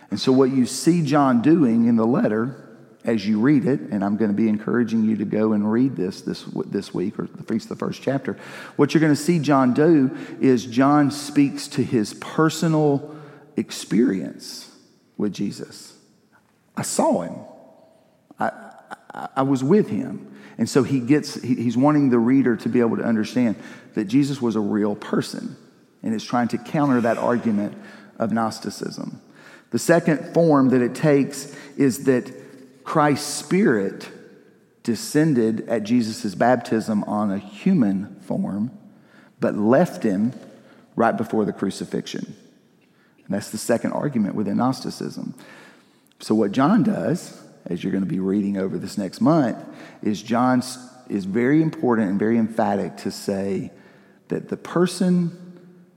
And 0.10 0.20
so, 0.20 0.32
what 0.32 0.50
you 0.50 0.66
see 0.66 1.06
John 1.06 1.44
doing 1.44 1.86
in 1.86 1.96
the 1.96 2.08
letter 2.08 2.58
as 3.06 3.28
you 3.28 3.40
read 3.40 3.66
it, 3.66 3.82
and 3.82 4.04
I'm 4.04 4.18
going 4.18 4.32
to 4.32 4.36
be 4.36 4.50
encouraging 4.50 5.04
you 5.04 5.18
to 5.18 5.26
go 5.26 5.54
and 5.54 5.72
read 5.72 5.96
this 5.96 6.22
this, 6.22 6.44
this 6.66 6.92
week, 6.92 7.20
or 7.20 7.26
at 7.26 7.48
least 7.52 7.70
the 7.70 7.76
first 7.76 8.02
chapter, 8.02 8.40
what 8.78 8.96
you're 8.96 9.02
going 9.02 9.14
to 9.14 9.22
see 9.22 9.38
John 9.38 9.76
do 9.76 10.18
is 10.40 10.66
John 10.66 11.12
speaks 11.12 11.68
to 11.68 11.84
his 11.84 12.16
personal 12.16 13.16
experience 13.56 14.76
with 15.18 15.34
Jesus. 15.34 15.94
I 16.76 16.82
saw 16.82 17.22
him, 17.22 17.36
I, 18.40 18.50
I, 19.14 19.30
I 19.36 19.42
was 19.44 19.64
with 19.64 19.88
him. 19.88 20.36
And 20.58 20.68
so 20.68 20.82
he 20.82 21.00
gets, 21.00 21.40
he, 21.40 21.54
he's 21.54 21.78
wanting 21.78 22.10
the 22.10 22.18
reader 22.18 22.56
to 22.56 22.70
be 22.70 22.80
able 22.80 22.98
to 22.98 23.04
understand 23.04 23.56
that 23.94 24.06
Jesus 24.06 24.42
was 24.42 24.56
a 24.56 24.60
real 24.60 24.96
person 24.96 25.58
and 26.04 26.14
is 26.14 26.24
trying 26.24 26.48
to 26.50 26.58
counter 26.58 27.02
that 27.02 27.18
argument 27.18 27.76
of 28.18 28.32
Gnosticism. 28.32 29.22
The 29.72 29.80
second 29.80 30.34
form 30.34 30.70
that 30.70 30.82
it 30.82 30.96
takes 30.96 31.56
is 31.78 32.06
that 32.06 32.32
Christ's 32.84 33.34
Spirit 33.34 34.10
descended 34.84 35.68
at 35.70 35.84
Jesus' 35.84 36.36
baptism 36.36 37.04
on 37.06 37.32
a 37.32 37.38
human 37.38 38.20
form, 38.22 38.72
but 39.40 39.56
left 39.56 40.04
him 40.04 40.34
right 40.96 41.16
before 41.16 41.46
the 41.46 41.54
crucifixion. 41.54 42.36
And 43.26 43.36
that's 43.36 43.50
the 43.50 43.58
second 43.58 43.94
argument 43.94 44.36
within 44.36 44.58
Gnosticism. 44.58 45.36
So, 46.20 46.36
what 46.36 46.52
John 46.52 46.84
does, 46.84 47.42
as 47.66 47.84
you're 47.84 47.92
going 47.92 48.04
to 48.04 48.10
be 48.10 48.20
reading 48.20 48.58
over 48.58 48.78
this 48.78 48.98
next 48.98 49.22
month, 49.22 49.58
is 50.02 50.22
John 50.22 50.62
is 51.10 51.26
very 51.26 51.62
important 51.62 52.10
and 52.10 52.20
very 52.20 52.38
emphatic 52.38 52.98
to 52.98 53.12
say 53.12 53.72
that 54.28 54.50
the 54.50 54.58
person 54.58 55.38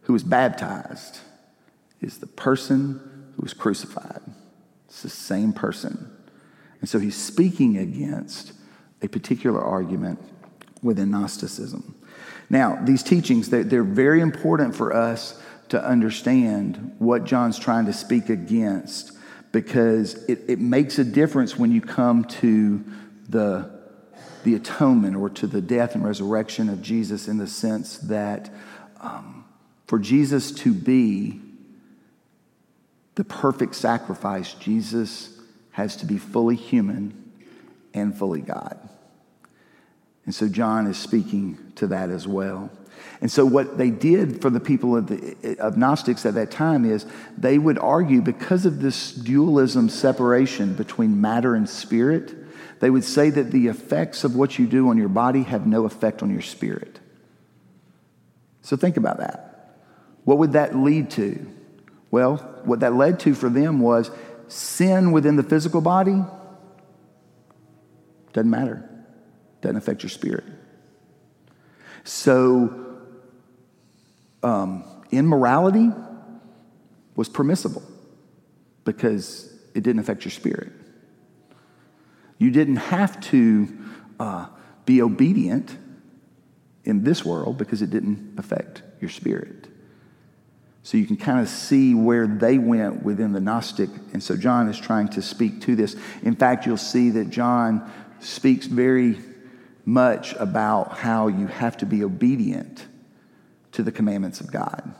who 0.05 0.13
was 0.13 0.23
baptized 0.23 1.19
is 2.01 2.19
the 2.19 2.27
person 2.27 3.33
who 3.37 3.43
was 3.43 3.55
crucified. 3.55 4.21
It's 4.89 5.03
the 5.03 5.09
same 5.09 5.53
person. 5.53 6.11
And 6.81 6.89
so 6.89 6.99
he's 6.99 7.17
speaking 7.17 7.79
against 7.79 8.53
a 9.03 9.09
particular 9.09 9.61
argument 9.61 10.21
within 10.83 11.11
Gnosticism. 11.11 11.95
Now, 12.51 12.79
these 12.85 13.03
teachings, 13.03 13.49
they're 13.49 13.83
very 13.83 14.21
important 14.21 14.77
for 14.77 14.95
us 14.95 15.41
to 15.71 15.83
understand 15.83 16.95
what 16.99 17.25
John's 17.25 17.59
trying 17.59 17.87
to 17.87 17.93
speak 17.93 18.29
against 18.29 19.13
because 19.51 20.15
it, 20.25 20.41
it 20.49 20.61
makes 20.61 20.99
a 20.99 21.05
difference 21.05 21.59
when 21.59 21.73
you 21.73 21.81
come 21.81 22.25
to 22.25 22.85
the, 23.29 23.71
the 24.43 24.55
atonement 24.55 25.17
or 25.17 25.31
to 25.31 25.47
the 25.47 25.63
death 25.63 25.95
and 25.95 26.05
resurrection 26.05 26.69
of 26.69 26.83
Jesus 26.83 27.29
in 27.29 27.39
the 27.39 27.47
sense 27.47 27.99
that 27.99 28.53
um, 29.01 29.44
for 29.87 29.99
Jesus 29.99 30.51
to 30.53 30.73
be 30.73 31.41
the 33.15 33.25
perfect 33.25 33.75
sacrifice, 33.75 34.55
Jesus 34.55 35.39
has 35.73 35.97
to 35.97 36.07
be 36.07 36.19
fully 36.19 36.57
human 36.57 37.33
and 37.93 38.17
fully 38.17 38.41
God. 38.41 38.79
And 40.25 40.35
so 40.35 40.49
John 40.49 40.87
is 40.87 40.97
speaking 40.97 41.73
to 41.77 41.87
that 41.89 42.11
as 42.11 42.27
well. 42.27 42.71
And 43.21 43.31
so, 43.31 43.45
what 43.45 43.79
they 43.79 43.91
did 43.91 44.41
for 44.41 44.51
the 44.51 44.61
people 44.61 44.97
of, 44.97 45.07
the, 45.07 45.57
of 45.59 45.77
Gnostics 45.77 46.27
at 46.27 46.35
that 46.35 46.51
time 46.51 46.85
is 46.85 47.07
they 47.37 47.59
would 47.59 47.79
argue 47.79 48.21
because 48.21 48.67
of 48.67 48.81
this 48.81 49.13
dualism 49.13 49.89
separation 49.89 50.75
between 50.75 51.21
matter 51.21 51.55
and 51.55 51.69
spirit, 51.69 52.35
they 52.81 52.91
would 52.91 53.05
say 53.05 53.31
that 53.31 53.51
the 53.51 53.69
effects 53.69 54.25
of 54.25 54.35
what 54.35 54.59
you 54.59 54.67
do 54.67 54.89
on 54.89 54.99
your 54.99 55.09
body 55.09 55.43
have 55.45 55.67
no 55.67 55.85
effect 55.85 56.23
on 56.23 56.31
your 56.31 56.43
spirit. 56.43 56.99
So, 58.63 58.77
think 58.77 58.97
about 58.97 59.19
that. 59.19 59.54
What 60.25 60.39
would 60.39 60.53
that 60.53 60.77
lead 60.77 61.11
to? 61.13 61.47
Well, 62.11 62.37
what 62.65 62.81
that 62.81 62.95
led 62.95 63.21
to 63.21 63.35
for 63.35 63.49
them 63.49 63.81
was 63.81 64.11
sin 64.49 65.13
within 65.13 65.37
the 65.37 65.43
physical 65.43 65.81
body 65.81 66.23
doesn't 68.33 68.51
matter, 68.51 68.89
doesn't 69.61 69.77
affect 69.77 70.03
your 70.03 70.11
spirit. 70.11 70.45
So, 72.03 72.99
um, 74.43 74.85
immorality 75.11 75.91
was 77.17 77.29
permissible 77.29 77.83
because 78.85 79.53
it 79.75 79.83
didn't 79.83 80.01
affect 80.01 80.25
your 80.25 80.33
spirit. 80.33 80.73
You 82.39 82.51
didn't 82.51 82.77
have 82.77 83.21
to 83.31 83.69
uh, 84.21 84.47
be 84.85 85.01
obedient 85.01 85.77
in 86.85 87.05
this 87.05 87.25
world 87.25 87.57
because 87.57 87.81
it 87.81 87.91
didn't 87.91 88.35
affect 88.39 88.83
your 89.01 89.11
spirit. 89.11 89.64
So 90.85 90.99
you 90.99 91.07
can 91.07 91.17
kind 91.17 91.41
of 91.41 91.49
see 91.49 91.95
where 91.95 92.27
they 92.27 92.59
went 92.59 93.03
within 93.03 93.33
the 93.33 93.41
Gnostic. 93.41 93.89
And 94.13 94.23
so 94.23 94.37
John 94.37 94.69
is 94.69 94.79
trying 94.79 95.09
to 95.09 95.23
speak 95.23 95.63
to 95.63 95.75
this. 95.75 95.97
In 96.23 96.37
fact, 96.37 96.67
you'll 96.67 96.77
see 96.77 97.09
that 97.11 97.31
John 97.31 97.91
speaks 98.21 98.67
very 98.67 99.19
much 99.87 100.35
about 100.35 100.99
how 100.99 101.29
you 101.29 101.47
have 101.47 101.79
to 101.79 101.87
be 101.87 102.05
obedient 102.05 102.87
to 103.73 103.83
the 103.83 103.91
commandments 103.91 104.41
of 104.41 104.53
God 104.53 104.95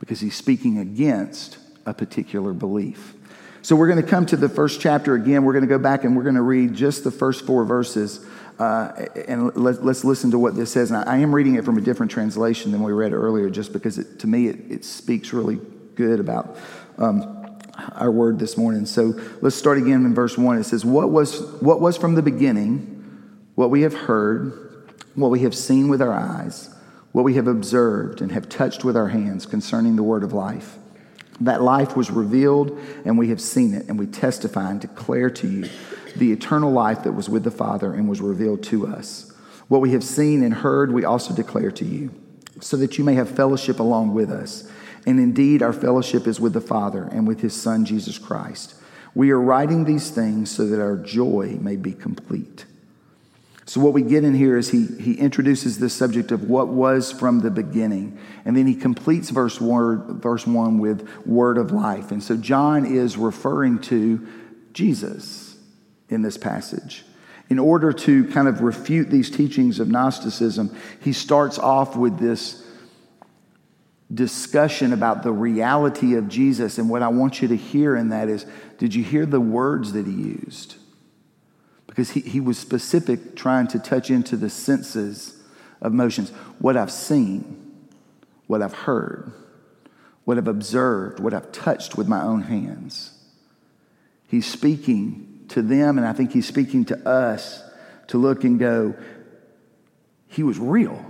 because 0.00 0.18
he's 0.18 0.36
speaking 0.36 0.78
against 0.78 1.58
a 1.86 1.94
particular 1.94 2.52
belief. 2.52 3.14
So 3.62 3.76
we're 3.76 3.88
going 3.88 4.02
to 4.02 4.08
come 4.08 4.26
to 4.26 4.36
the 4.36 4.48
first 4.48 4.80
chapter 4.80 5.14
again. 5.14 5.44
We're 5.44 5.52
going 5.52 5.64
to 5.64 5.68
go 5.68 5.78
back 5.78 6.02
and 6.02 6.16
we're 6.16 6.24
going 6.24 6.34
to 6.34 6.42
read 6.42 6.74
just 6.74 7.04
the 7.04 7.12
first 7.12 7.46
four 7.46 7.64
verses 7.64 8.26
uh, 8.58 9.06
and 9.28 9.54
let, 9.56 9.78
us 9.78 10.04
listen 10.04 10.30
to 10.32 10.38
what 10.38 10.56
this 10.56 10.72
says. 10.72 10.90
And 10.90 10.98
I, 11.08 11.14
I, 11.14 11.16
am 11.18 11.32
reading 11.34 11.54
it 11.54 11.64
from 11.64 11.78
a 11.78 11.80
different 11.80 12.10
translation 12.10 12.72
than 12.72 12.82
we 12.82 12.92
read 12.92 13.12
earlier, 13.12 13.48
just 13.50 13.72
because 13.72 13.98
it, 13.98 14.18
to 14.20 14.26
me 14.26 14.48
it, 14.48 14.58
it, 14.70 14.84
speaks 14.84 15.32
really 15.32 15.60
good 15.94 16.18
about 16.18 16.56
um, 16.98 17.60
our 17.92 18.10
word 18.10 18.38
this 18.38 18.56
morning. 18.56 18.84
So 18.84 19.14
let's 19.40 19.54
start 19.54 19.78
again 19.78 20.04
in 20.04 20.14
verse 20.14 20.36
1. 20.36 20.58
It 20.58 20.64
says, 20.64 20.84
what 20.84 21.10
was, 21.10 21.40
what 21.60 21.80
was 21.80 21.96
from 21.96 22.16
the 22.16 22.22
beginning, 22.22 23.30
what 23.54 23.70
we 23.70 23.82
have 23.82 23.94
heard, 23.94 24.52
what 25.14 25.30
we 25.30 25.40
have 25.40 25.54
seen 25.54 25.88
with 25.88 26.02
our 26.02 26.12
eyes, 26.12 26.74
what 27.12 27.22
we 27.22 27.34
have 27.34 27.46
observed 27.46 28.20
and 28.20 28.32
have 28.32 28.48
touched 28.48 28.84
with 28.84 28.96
our 28.96 29.08
hands 29.08 29.46
concerning 29.46 29.94
the 29.94 30.02
word 30.02 30.24
of 30.24 30.32
life. 30.32 30.76
That 31.40 31.62
life 31.62 31.96
was 31.96 32.10
revealed, 32.10 32.76
and 33.04 33.16
we 33.16 33.28
have 33.28 33.40
seen 33.40 33.72
it, 33.72 33.86
and 33.88 33.96
we 33.96 34.06
testify 34.06 34.70
and 34.70 34.80
declare 34.80 35.30
to 35.30 35.46
you 35.46 35.68
the 36.18 36.32
eternal 36.32 36.72
life 36.72 37.02
that 37.04 37.12
was 37.12 37.28
with 37.28 37.44
the 37.44 37.50
Father 37.50 37.92
and 37.92 38.08
was 38.08 38.20
revealed 38.20 38.62
to 38.64 38.86
us. 38.86 39.32
What 39.68 39.80
we 39.80 39.92
have 39.92 40.04
seen 40.04 40.42
and 40.42 40.54
heard, 40.54 40.92
we 40.92 41.04
also 41.04 41.34
declare 41.34 41.70
to 41.72 41.84
you, 41.84 42.10
so 42.60 42.76
that 42.78 42.98
you 42.98 43.04
may 43.04 43.14
have 43.14 43.28
fellowship 43.28 43.78
along 43.78 44.14
with 44.14 44.30
us. 44.30 44.70
And 45.06 45.20
indeed, 45.20 45.62
our 45.62 45.72
fellowship 45.72 46.26
is 46.26 46.40
with 46.40 46.52
the 46.52 46.60
Father 46.60 47.04
and 47.12 47.26
with 47.26 47.40
his 47.40 47.54
Son, 47.54 47.84
Jesus 47.84 48.18
Christ. 48.18 48.74
We 49.14 49.30
are 49.30 49.40
writing 49.40 49.84
these 49.84 50.10
things 50.10 50.50
so 50.50 50.66
that 50.66 50.80
our 50.80 50.96
joy 50.96 51.58
may 51.60 51.76
be 51.76 51.92
complete. 51.92 52.64
So, 53.64 53.80
what 53.80 53.92
we 53.92 54.00
get 54.00 54.24
in 54.24 54.34
here 54.34 54.56
is 54.56 54.70
he, 54.70 54.86
he 54.86 55.12
introduces 55.14 55.78
this 55.78 55.92
subject 55.92 56.32
of 56.32 56.48
what 56.48 56.68
was 56.68 57.12
from 57.12 57.40
the 57.40 57.50
beginning. 57.50 58.18
And 58.46 58.56
then 58.56 58.66
he 58.66 58.74
completes 58.74 59.28
verse, 59.28 59.60
word, 59.60 60.22
verse 60.22 60.46
1 60.46 60.78
with 60.78 61.06
word 61.26 61.58
of 61.58 61.70
life. 61.70 62.10
And 62.10 62.22
so, 62.22 62.38
John 62.38 62.86
is 62.86 63.18
referring 63.18 63.80
to 63.82 64.26
Jesus 64.72 65.47
in 66.08 66.22
this 66.22 66.36
passage. 66.36 67.04
In 67.50 67.58
order 67.58 67.92
to 67.92 68.24
kind 68.28 68.46
of 68.46 68.60
refute 68.60 69.10
these 69.10 69.30
teachings 69.30 69.80
of 69.80 69.88
Gnosticism, 69.88 70.74
he 71.00 71.12
starts 71.12 71.58
off 71.58 71.96
with 71.96 72.18
this 72.18 72.64
discussion 74.12 74.92
about 74.92 75.22
the 75.22 75.32
reality 75.32 76.14
of 76.14 76.28
Jesus. 76.28 76.78
And 76.78 76.88
what 76.88 77.02
I 77.02 77.08
want 77.08 77.40
you 77.42 77.48
to 77.48 77.56
hear 77.56 77.96
in 77.96 78.10
that 78.10 78.28
is 78.28 78.46
did 78.78 78.94
you 78.94 79.02
hear 79.02 79.26
the 79.26 79.40
words 79.40 79.92
that 79.92 80.06
he 80.06 80.12
used? 80.12 80.76
Because 81.86 82.10
he, 82.10 82.20
he 82.20 82.40
was 82.40 82.58
specific, 82.58 83.34
trying 83.34 83.66
to 83.68 83.78
touch 83.78 84.10
into 84.10 84.36
the 84.36 84.50
senses 84.50 85.42
of 85.80 85.92
motions. 85.92 86.30
What 86.58 86.76
I've 86.76 86.92
seen, 86.92 87.88
what 88.46 88.62
I've 88.62 88.74
heard, 88.74 89.32
what 90.24 90.38
I've 90.38 90.48
observed, 90.48 91.18
what 91.18 91.34
I've 91.34 91.50
touched 91.52 91.96
with 91.96 92.06
my 92.06 92.22
own 92.22 92.42
hands. 92.42 93.18
He's 94.28 94.46
speaking 94.46 95.37
to 95.50 95.62
them, 95.62 95.98
and 95.98 96.06
I 96.06 96.12
think 96.12 96.32
he's 96.32 96.46
speaking 96.46 96.84
to 96.86 97.08
us 97.08 97.62
to 98.08 98.18
look 98.18 98.44
and 98.44 98.58
go, 98.58 98.94
he 100.28 100.42
was 100.42 100.58
real. 100.58 101.04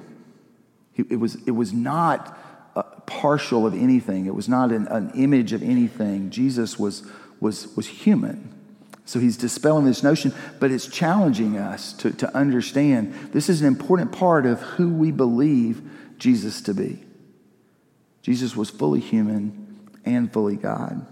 It, 0.97 1.21
was, 1.21 1.37
it 1.47 1.53
was 1.53 1.73
not 1.73 2.37
uh, 2.75 2.83
partial 3.07 3.67
of 3.67 3.75
anything, 3.75 4.27
it 4.27 4.35
was 4.35 4.49
not 4.49 4.73
an, 4.73 4.87
an 4.89 5.13
image 5.15 5.53
of 5.53 5.63
anything. 5.63 6.31
Jesus 6.31 6.79
was, 6.79 7.05
was, 7.41 7.75
was 7.77 7.87
human. 7.87 8.55
So 9.05 9.21
he's 9.21 9.37
dispelling 9.37 9.87
this 9.87 10.03
notion, 10.03 10.35
but 10.61 10.71
it's 10.71 10.87
challenging 10.87 11.57
us 11.57 11.95
to, 11.95 12.11
to 12.11 12.37
understand 12.37 13.15
this 13.33 13.49
is 13.49 13.63
an 13.63 13.67
important 13.67 14.13
part 14.13 14.45
of 14.45 14.61
who 14.61 14.93
we 14.93 15.13
believe 15.13 15.81
Jesus 16.19 16.61
to 16.63 16.75
be. 16.75 17.03
Jesus 18.21 18.55
was 18.55 18.69
fully 18.69 19.01
human 19.01 19.89
and 20.05 20.31
fully 20.31 20.57
God. 20.57 21.07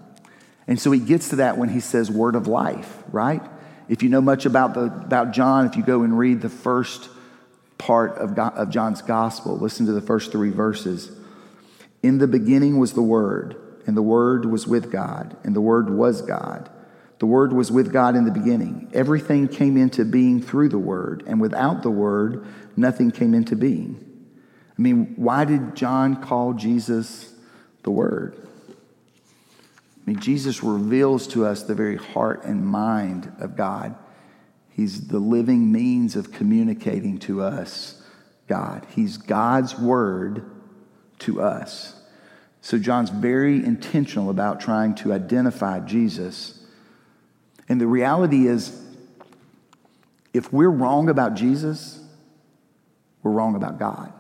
And 0.69 0.81
so 0.81 0.91
he 0.91 0.99
gets 0.99 1.31
to 1.31 1.37
that 1.37 1.59
when 1.59 1.69
he 1.69 1.81
says 1.81 2.11
word 2.11 2.35
of 2.35 2.47
life, 2.47 3.03
right? 3.13 3.43
If 3.89 4.03
you 4.03 4.09
know 4.09 4.21
much 4.21 4.47
about, 4.47 4.75
the, 4.75 4.85
about 4.85 5.33
John, 5.33 5.67
if 5.67 5.77
you 5.77 5.83
go 5.83 6.03
and 6.03 6.19
read 6.19 6.41
the 6.41 6.49
first 6.49 7.09
part 7.79 8.19
of, 8.19 8.35
God, 8.35 8.55
of 8.55 8.71
John's 8.71 9.03
gospel, 9.03 9.57
listen 9.57 9.87
to 9.87 9.93
the 9.93 10.01
first 10.01 10.33
three 10.33 10.51
verses. 10.51 11.11
In 12.03 12.19
the 12.19 12.27
beginning 12.27 12.79
was 12.79 12.95
the 12.95 13.03
Word, 13.03 13.57
and 13.87 13.97
the 13.97 14.03
Word 14.03 14.45
was 14.45 14.67
with 14.67 14.91
God, 14.91 15.37
and 15.45 15.55
the 15.55 15.61
Word 15.61 15.91
was 15.91 16.23
God. 16.23 16.69
The 17.19 17.27
Word 17.27 17.53
was 17.53 17.71
with 17.71 17.93
God 17.93 18.17
in 18.17 18.25
the 18.25 18.31
beginning. 18.31 18.91
Everything 18.93 19.49
came 19.49 19.77
into 19.77 20.05
being 20.05 20.43
through 20.43 20.71
the 20.71 20.79
Word, 20.79 21.23
and 21.27 21.41
without 21.41 21.83
the 21.83 21.91
Word, 21.91 22.45
nothing 22.77 23.11
came 23.11 23.35
into 23.35 23.55
being. 23.55 24.03
I 24.79 24.83
mean, 24.83 25.15
why 25.17 25.45
did 25.45 25.77
John 25.77 26.21
call 26.21 26.55
Jesus 26.55 27.33
the 27.85 27.91
Word? 27.91 28.37
I 30.07 30.11
mean, 30.11 30.21
Jesus 30.21 30.63
reveals 30.63 31.27
to 31.29 31.45
us 31.45 31.65
the 31.65 31.75
very 31.75 31.97
heart 31.97 32.45
and 32.45 32.65
mind 32.65 33.33
of 33.41 33.57
God. 33.57 33.97
He's 34.71 35.09
the 35.09 35.19
living 35.19 35.73
means 35.73 36.15
of 36.15 36.31
communicating 36.31 37.19
to 37.21 37.43
us 37.43 38.03
God. 38.47 38.87
He's 38.95 39.17
God's 39.17 39.77
Word 39.77 40.49
to 41.21 41.43
us. 41.43 41.95
So 42.61 42.79
John's 42.79 43.11
very 43.11 43.57
intentional 43.65 44.31
about 44.31 44.61
trying 44.61 44.95
to 44.97 45.13
identify 45.13 45.81
Jesus. 45.81 46.65
And 47.69 47.81
the 47.81 47.87
reality 47.89 48.47
is, 48.47 48.81
if 50.33 50.53
we're 50.53 50.71
wrong 50.71 51.09
about 51.09 51.35
Jesus, 51.35 52.01
we're 53.23 53.33
wrong 53.33 53.57
about 53.57 53.79
God. 53.79 54.13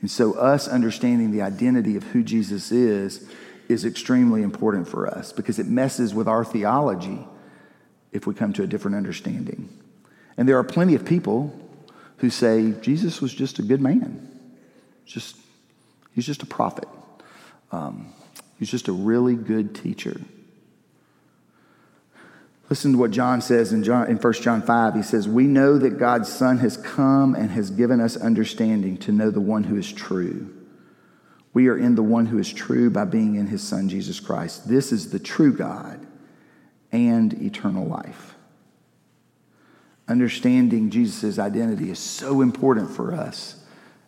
And 0.00 0.10
so, 0.10 0.34
us 0.34 0.66
understanding 0.66 1.32
the 1.32 1.42
identity 1.42 1.96
of 1.96 2.04
who 2.04 2.22
Jesus 2.22 2.72
is 2.72 3.28
is 3.68 3.84
extremely 3.84 4.42
important 4.42 4.88
for 4.88 5.06
us 5.06 5.32
because 5.32 5.58
it 5.58 5.66
messes 5.66 6.14
with 6.14 6.26
our 6.26 6.44
theology 6.44 7.26
if 8.12 8.26
we 8.26 8.34
come 8.34 8.52
to 8.54 8.62
a 8.62 8.66
different 8.66 8.96
understanding. 8.96 9.68
And 10.36 10.48
there 10.48 10.58
are 10.58 10.64
plenty 10.64 10.94
of 10.94 11.04
people 11.04 11.54
who 12.18 12.30
say 12.30 12.72
Jesus 12.80 13.20
was 13.20 13.34
just 13.34 13.58
a 13.58 13.62
good 13.62 13.80
man. 13.80 14.24
Just, 15.04 15.36
he's 16.14 16.26
just 16.26 16.42
a 16.42 16.46
prophet. 16.46 16.88
Um, 17.70 18.12
he's 18.58 18.70
just 18.70 18.88
a 18.88 18.92
really 18.92 19.34
good 19.34 19.74
teacher. 19.74 20.20
Listen 22.70 22.92
to 22.92 22.98
what 22.98 23.10
John 23.10 23.40
says 23.40 23.72
in, 23.72 23.82
John, 23.82 24.08
in 24.08 24.16
1 24.16 24.32
John 24.34 24.60
5. 24.60 24.94
He 24.94 25.02
says, 25.02 25.26
We 25.26 25.44
know 25.44 25.78
that 25.78 25.98
God's 25.98 26.30
Son 26.30 26.58
has 26.58 26.76
come 26.76 27.34
and 27.34 27.50
has 27.50 27.70
given 27.70 28.00
us 28.00 28.16
understanding 28.16 28.98
to 28.98 29.12
know 29.12 29.30
the 29.30 29.40
one 29.40 29.64
who 29.64 29.76
is 29.76 29.90
true. 29.90 30.57
We 31.58 31.66
are 31.66 31.76
in 31.76 31.96
the 31.96 32.04
one 32.04 32.26
who 32.26 32.38
is 32.38 32.52
true 32.52 32.88
by 32.88 33.04
being 33.04 33.34
in 33.34 33.48
his 33.48 33.64
Son, 33.64 33.88
Jesus 33.88 34.20
Christ. 34.20 34.68
This 34.68 34.92
is 34.92 35.10
the 35.10 35.18
true 35.18 35.52
God 35.52 36.06
and 36.92 37.32
eternal 37.42 37.84
life. 37.84 38.36
Understanding 40.06 40.88
Jesus' 40.88 41.36
identity 41.36 41.90
is 41.90 41.98
so 41.98 42.42
important 42.42 42.92
for 42.92 43.12
us 43.12 43.56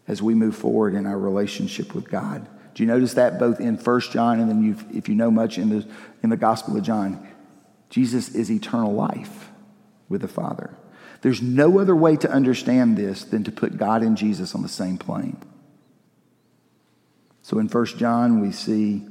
as 0.06 0.22
we 0.22 0.32
move 0.32 0.54
forward 0.54 0.94
in 0.94 1.06
our 1.06 1.18
relationship 1.18 1.92
with 1.92 2.08
God. 2.08 2.46
Do 2.74 2.84
you 2.84 2.86
notice 2.86 3.14
that 3.14 3.40
both 3.40 3.58
in 3.58 3.74
1 3.74 4.00
John 4.12 4.38
and 4.38 4.48
then 4.48 4.86
if 4.94 5.08
you 5.08 5.16
know 5.16 5.32
much 5.32 5.58
in 5.58 5.70
the, 5.70 5.88
in 6.22 6.30
the 6.30 6.36
Gospel 6.36 6.76
of 6.76 6.84
John? 6.84 7.26
Jesus 7.88 8.32
is 8.32 8.48
eternal 8.48 8.92
life 8.92 9.48
with 10.08 10.20
the 10.20 10.28
Father. 10.28 10.76
There's 11.22 11.42
no 11.42 11.80
other 11.80 11.96
way 11.96 12.14
to 12.14 12.30
understand 12.30 12.96
this 12.96 13.24
than 13.24 13.42
to 13.42 13.50
put 13.50 13.76
God 13.76 14.02
and 14.02 14.16
Jesus 14.16 14.54
on 14.54 14.62
the 14.62 14.68
same 14.68 14.98
plane. 14.98 15.36
So 17.50 17.58
in 17.58 17.66
1 17.66 17.86
John, 17.98 18.40
we 18.40 18.52
see, 18.52 19.04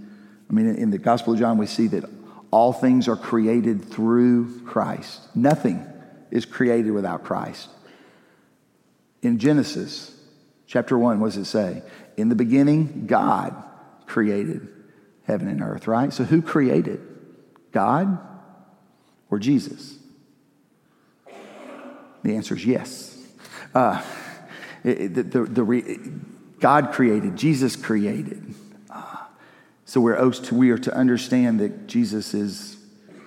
I 0.50 0.54
mean, 0.54 0.68
in 0.68 0.92
the 0.92 0.98
Gospel 0.98 1.34
of 1.34 1.40
John, 1.40 1.58
we 1.58 1.66
see 1.66 1.88
that 1.88 2.06
all 2.52 2.72
things 2.72 3.10
are 3.10 3.18
created 3.18 3.84
through 3.84 4.62
Christ. 4.62 5.20
Nothing 5.36 5.86
is 6.32 6.46
created 6.46 6.92
without 6.92 7.26
Christ. 7.26 7.68
In 9.22 9.40
Genesis 9.40 10.18
chapter 10.68 10.98
1, 10.98 11.20
what 11.20 11.28
does 11.28 11.36
it 11.36 11.46
say? 11.48 11.84
In 12.16 12.30
the 12.30 12.36
beginning, 12.36 13.08
God 13.08 13.62
created 14.06 14.70
heaven 15.26 15.50
and 15.50 15.62
earth, 15.62 15.86
right? 15.86 16.14
So 16.14 16.24
who 16.24 16.42
created? 16.42 17.02
God 17.74 18.20
or 19.30 19.40
Jesus? 19.40 19.98
The 22.24 22.38
answer 22.38 22.56
is 22.56 22.66
yes. 22.66 23.18
Uh, 23.76 24.02
it, 24.86 25.14
the, 25.14 25.24
the, 25.24 25.44
the 25.44 25.64
God 26.60 26.92
created, 26.92 27.36
Jesus 27.36 27.76
created. 27.76 28.54
Uh, 28.90 29.18
so 29.86 30.02
we're, 30.02 30.32
to, 30.32 30.56
we 30.56 30.72
are 30.72 30.78
to 30.78 30.94
understand 30.94 31.60
that 31.60 31.88
Jesus 31.88 32.34
is 32.34 32.78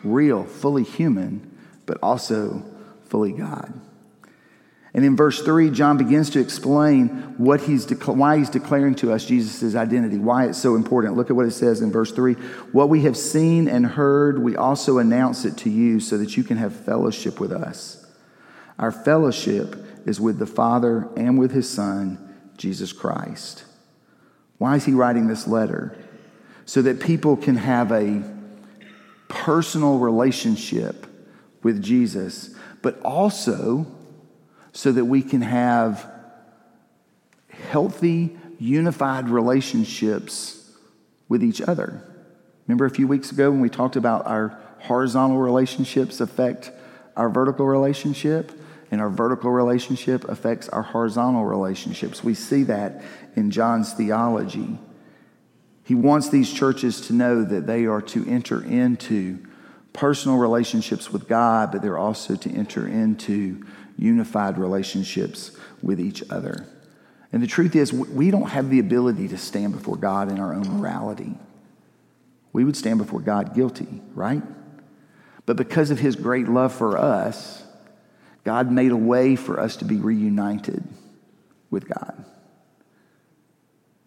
real, 0.05 0.45
fully 0.45 0.85
human, 0.85 1.57
but 1.87 1.99
also 2.03 2.65
fully 3.07 3.33
God. 3.33 3.73
And 4.95 5.07
in 5.07 5.17
verse 5.17 5.41
3, 5.41 5.71
John 5.71 5.97
begins 5.97 6.29
to 6.31 6.41
explain 6.41 7.09
what 7.39 7.63
he's 7.63 7.91
why 8.05 8.37
he's 8.37 8.51
declaring 8.51 8.95
to 8.97 9.13
us 9.13 9.25
Jesus' 9.25 9.75
identity, 9.75 10.19
why 10.19 10.47
it's 10.47 10.59
so 10.59 10.75
important. 10.75 11.17
Look 11.17 11.31
at 11.31 11.37
what 11.37 11.47
it 11.47 11.53
says 11.53 11.81
in 11.81 11.91
verse 11.91 12.13
3 12.13 12.35
What 12.73 12.91
we 12.91 13.03
have 13.03 13.17
seen 13.17 13.69
and 13.69 13.87
heard, 13.87 14.39
we 14.39 14.55
also 14.55 14.99
announce 14.99 15.47
it 15.47 15.57
to 15.59 15.71
you 15.71 15.99
so 15.99 16.19
that 16.19 16.37
you 16.37 16.45
can 16.45 16.59
have 16.59 16.75
fellowship 16.75 17.41
with 17.41 17.53
us. 17.53 18.07
Our 18.79 18.93
fellowship 18.93 19.77
is 20.07 20.21
with 20.21 20.39
the 20.39 20.47
Father 20.47 21.09
and 21.17 21.39
with 21.39 21.53
his 21.53 21.71
Son, 21.71 22.32
Jesus 22.57 22.93
Christ. 22.93 23.65
Why 24.59 24.77
is 24.77 24.85
he 24.85 24.93
writing 24.93 25.27
this 25.27 25.47
letter? 25.47 25.97
So 26.65 26.83
that 26.83 27.01
people 27.01 27.37
can 27.37 27.57
have 27.57 27.91
a 27.91 28.23
personal 29.29 29.99
relationship 29.99 31.07
with 31.63 31.83
Jesus, 31.83 32.55
but 32.83 33.01
also 33.03 33.87
so 34.73 34.93
that 34.93 35.05
we 35.05 35.23
can 35.23 35.43
have 35.43 36.07
healthy, 37.71 38.37
unified 38.59 39.29
relationships 39.29 40.71
with 41.29 41.43
each 41.43 41.61
other. 41.61 42.03
Remember 42.67 42.85
a 42.85 42.91
few 42.91 43.09
weeks 43.09 43.33
ago 43.33 43.51
when 43.51 43.61
we 43.61 43.69
talked 43.69 43.97
about 43.97 44.27
our 44.27 44.59
horizontal 44.81 45.39
relationships 45.39 46.21
affect 46.21 46.71
our 47.17 47.29
vertical 47.29 47.67
relationship, 47.67 48.53
and 48.93 49.01
our 49.01 49.09
vertical 49.09 49.51
relationship 49.51 50.29
affects 50.29 50.69
our 50.69 50.83
horizontal 50.83 51.47
relationships. 51.47 52.23
We 52.23 52.35
see 52.35 52.63
that 52.65 53.03
in 53.35 53.51
John's 53.51 53.95
theology. 53.95 54.79
He 55.83 55.95
wants 55.95 56.29
these 56.29 56.53
churches 56.53 57.01
to 57.09 57.15
know 57.15 57.43
that 57.43 57.67
they 57.67 57.87
are 57.87 58.03
to 58.03 58.29
enter 58.29 58.63
into 58.63 59.39
personal 59.95 60.37
relationships 60.37 61.11
with 61.11 61.27
God, 61.27 61.73
but 61.73 61.81
they're 61.81 61.97
also 61.97 62.37
to 62.37 62.51
enter 62.51 62.87
into 62.87 63.65
unified 63.97 64.59
relationships 64.59 65.57
with 65.83 65.99
each 65.99 66.23
other. 66.31 66.67
And 67.33 67.43
the 67.43 67.47
truth 67.47 67.75
is, 67.75 67.95
we 67.95 68.31
don't 68.31 68.51
have 68.51 68.69
the 68.69 68.79
ability 68.79 69.29
to 69.29 69.39
stand 69.39 69.73
before 69.73 69.97
God 69.97 70.31
in 70.31 70.39
our 70.39 70.53
own 70.53 70.69
morality. 70.69 71.35
We 72.53 72.63
would 72.63 72.77
stand 72.77 72.99
before 72.99 73.21
God 73.21 73.55
guilty, 73.55 74.03
right? 74.15 74.43
But 75.47 75.57
because 75.57 75.91
of 75.91 75.99
his 75.99 76.15
great 76.15 76.47
love 76.47 76.75
for 76.75 76.99
us, 76.99 77.62
God 78.45 78.71
made 78.71 78.91
a 78.91 78.97
way 78.97 79.37
for 79.37 79.61
us 79.61 79.77
to 79.77 79.85
be 79.85 79.97
reunited 79.97 80.83
with 81.71 81.89
God. 81.89 82.25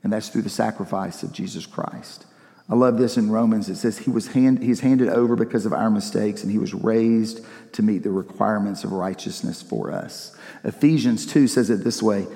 And 0.03 0.11
that's 0.13 0.29
through 0.29 0.43
the 0.43 0.49
sacrifice 0.49 1.23
of 1.23 1.31
Jesus 1.31 1.65
Christ. 1.65 2.25
I 2.69 2.75
love 2.75 2.97
this 2.97 3.17
in 3.17 3.31
Romans. 3.31 3.69
It 3.69 3.75
says 3.75 3.99
he 3.99 4.09
was 4.09 4.27
hand, 4.27 4.61
he's 4.61 4.79
handed 4.79 5.09
over 5.09 5.35
because 5.35 5.65
of 5.65 5.73
our 5.73 5.89
mistakes 5.89 6.43
and 6.43 6.51
he 6.51 6.57
was 6.57 6.73
raised 6.73 7.45
to 7.73 7.83
meet 7.83 8.03
the 8.03 8.11
requirements 8.11 8.83
of 8.83 8.91
righteousness 8.91 9.61
for 9.61 9.91
us. 9.91 10.35
Ephesians 10.63 11.25
2 11.25 11.47
says 11.47 11.69
it 11.69 11.83
this 11.83 12.01
way 12.01 12.27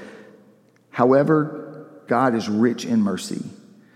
However, 0.91 1.88
God 2.07 2.35
is 2.35 2.49
rich 2.49 2.85
in 2.85 3.01
mercy. 3.01 3.43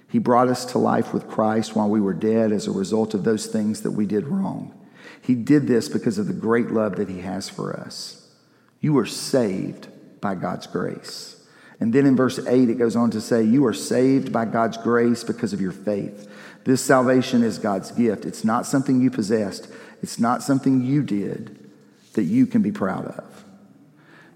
He 0.10 0.20
brought 0.20 0.48
us 0.48 0.66
to 0.66 0.78
life 0.78 1.14
with 1.14 1.28
Christ 1.28 1.76
while 1.76 1.90
we 1.90 2.00
were 2.00 2.14
dead 2.14 2.52
as 2.52 2.68
a 2.68 2.72
result 2.72 3.16
of 3.16 3.24
those 3.24 3.48
things 3.48 3.82
that 3.82 3.92
we 3.92 4.06
did 4.06 4.28
wrong. 4.28 4.72
He 5.24 5.36
did 5.36 5.68
this 5.68 5.88
because 5.88 6.18
of 6.18 6.28
the 6.28 6.34
great 6.34 6.70
love 6.70 6.98
that 6.98 7.08
he 7.08 7.22
has 7.22 7.50
for 7.50 7.80
us. 7.80 8.28
You 8.82 8.98
are 8.98 9.06
saved 9.06 9.88
by 10.20 10.36
God's 10.36 10.68
grace. 10.68 11.42
And 11.80 11.94
then 11.94 12.06
in 12.06 12.18
verse 12.18 12.40
8, 12.46 12.70
it 12.70 12.78
goes 12.78 12.98
on 12.98 13.10
to 13.12 13.22
say, 13.22 13.42
You 13.42 13.66
are 13.66 13.74
saved 13.74 14.34
by 14.34 14.44
God's 14.44 14.76
grace 14.76 15.24
because 15.24 15.54
of 15.54 15.62
your 15.62 15.72
faith. 15.72 16.30
This 16.66 16.82
salvation 16.82 17.42
is 17.42 17.58
God's 17.58 17.92
gift. 17.92 18.26
It's 18.26 18.44
not 18.44 18.66
something 18.66 19.02
you 19.02 19.10
possessed, 19.10 19.70
it's 20.02 20.20
not 20.20 20.44
something 20.44 20.82
you 20.82 21.02
did 21.02 21.58
that 22.14 22.24
you 22.24 22.46
can 22.46 22.62
be 22.62 22.72
proud 22.74 23.06
of. 23.06 23.33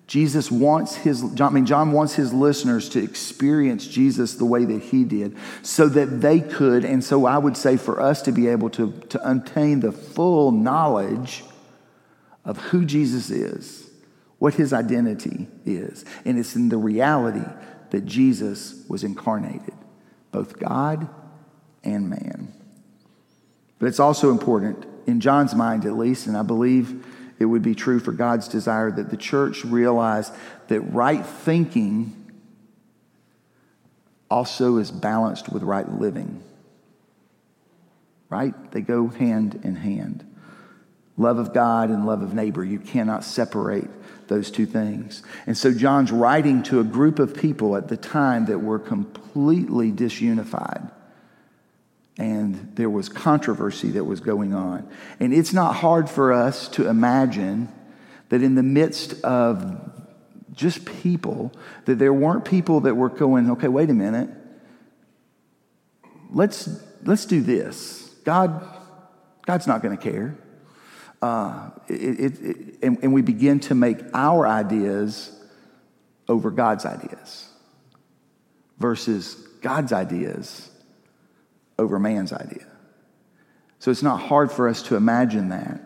Jesus 0.08 0.50
wants 0.50 0.96
his, 0.96 1.40
I 1.42 1.50
mean, 1.50 1.66
John 1.66 1.92
wants 1.92 2.16
his 2.16 2.34
listeners 2.34 2.88
to 2.90 3.04
experience 3.04 3.86
Jesus 3.86 4.36
the 4.36 4.46
way 4.46 4.64
that 4.64 4.82
he 4.82 5.04
did 5.04 5.36
so 5.62 5.90
that 5.90 6.22
they 6.22 6.40
could, 6.40 6.86
and 6.86 7.04
so 7.04 7.26
I 7.26 7.38
would 7.38 7.58
say 7.58 7.76
for 7.76 8.02
us 8.02 8.22
to 8.24 8.32
be 8.32 8.48
able 8.48 8.70
to, 8.72 8.92
to 9.10 9.30
obtain 9.30 9.82
the 9.82 9.92
full 9.92 10.52
knowledge 10.52 11.44
of 12.46 12.58
who 12.58 12.86
Jesus 12.86 13.30
is 13.30 13.88
what 14.40 14.54
his 14.56 14.74
identity 14.74 15.48
is. 15.66 16.06
And 16.26 16.38
it's 16.38 16.56
in 16.56 16.70
the 16.70 16.78
reality 16.78 17.46
that 17.90 18.06
Jesus 18.06 18.84
was 18.88 19.04
incarnated, 19.04 19.74
both 20.32 20.60
God 20.60 21.10
and 21.84 22.10
man. 22.10 22.54
But 23.80 23.88
it's 23.88 24.00
also 24.00 24.32
important, 24.32 24.86
in 25.06 25.20
John's 25.20 25.56
mind 25.56 25.86
at 25.86 25.94
least, 25.94 26.28
and 26.28 26.38
I 26.38 26.44
believe 26.44 27.06
it 27.40 27.46
would 27.46 27.62
be 27.62 27.76
true 27.76 28.00
for 28.00 28.12
God's 28.12 28.48
desire, 28.48 28.92
that 28.92 29.10
the 29.10 29.18
church 29.18 29.64
realize 29.64 30.32
that 30.68 30.82
right 30.82 31.26
thinking 31.26 32.14
also 34.30 34.78
is 34.78 34.92
balanced 34.92 35.50
with 35.50 35.64
right 35.64 35.90
living. 35.90 36.44
Right? 38.30 38.72
They 38.72 38.82
go 38.82 39.08
hand 39.08 39.62
in 39.64 39.76
hand. 39.76 40.24
Love 41.16 41.38
of 41.40 41.54
God 41.54 41.90
and 41.90 42.06
love 42.06 42.22
of 42.22 42.34
neighbor. 42.34 42.64
You 42.64 42.80
cannot 42.80 43.24
separate 43.24 43.90
those 44.28 44.52
two 44.52 44.66
things. 44.66 45.24
And 45.46 45.58
so 45.58 45.74
John's 45.74 46.12
writing 46.12 46.62
to 46.64 46.80
a 46.80 46.84
group 46.84 47.20
of 47.20 47.36
people 47.36 47.76
at 47.76 47.88
the 47.88 47.98
time 47.98 48.46
that 48.48 48.60
were 48.60 48.80
completely 48.80 49.92
disunified. 49.92 50.92
And 52.18 52.76
there 52.76 52.90
was 52.90 53.10
controversy 53.10 53.92
that 53.92 54.04
was 54.04 54.20
going 54.20 54.54
on. 54.54 54.90
And 55.20 55.34
it's 55.34 55.54
not 55.54 55.76
hard 55.76 56.10
for 56.10 56.34
us 56.34 56.68
to 56.70 56.88
imagine 56.88 57.72
that 58.30 58.42
in 58.42 58.56
the 58.56 58.64
midst 58.64 59.24
of 59.24 59.92
just 60.54 60.86
people, 60.86 61.54
that 61.86 62.00
there 62.00 62.14
weren't 62.14 62.44
people 62.44 62.82
that 62.82 62.96
were 62.96 63.10
going, 63.10 63.52
okay, 63.52 63.68
wait 63.68 63.90
a 63.90 63.94
minute. 63.94 64.30
Let's, 66.32 66.68
let's 67.04 67.26
do 67.26 67.42
this. 67.42 68.10
God, 68.26 68.66
God's 69.46 69.68
not 69.68 69.84
going 69.84 69.96
to 69.96 70.04
care. 70.04 70.36
Uh, 71.22 71.70
it, 71.88 71.94
it, 71.94 72.40
it, 72.42 72.58
and, 72.82 72.98
and 73.04 73.14
we 73.14 73.22
begin 73.22 73.60
to 73.60 73.76
make 73.76 74.00
our 74.14 74.48
ideas 74.48 75.32
over 76.28 76.52
God's 76.52 76.86
ideas 76.86 77.50
versus 78.80 79.36
God's 79.62 79.94
ideas 79.94 80.70
over 81.78 82.00
man's 82.00 82.34
idea. 82.34 82.66
So 83.80 83.92
it's 83.92 84.04
not 84.04 84.18
hard 84.18 84.52
for 84.52 84.68
us 84.68 84.82
to 84.84 84.96
imagine 84.96 85.50
that. 85.50 85.80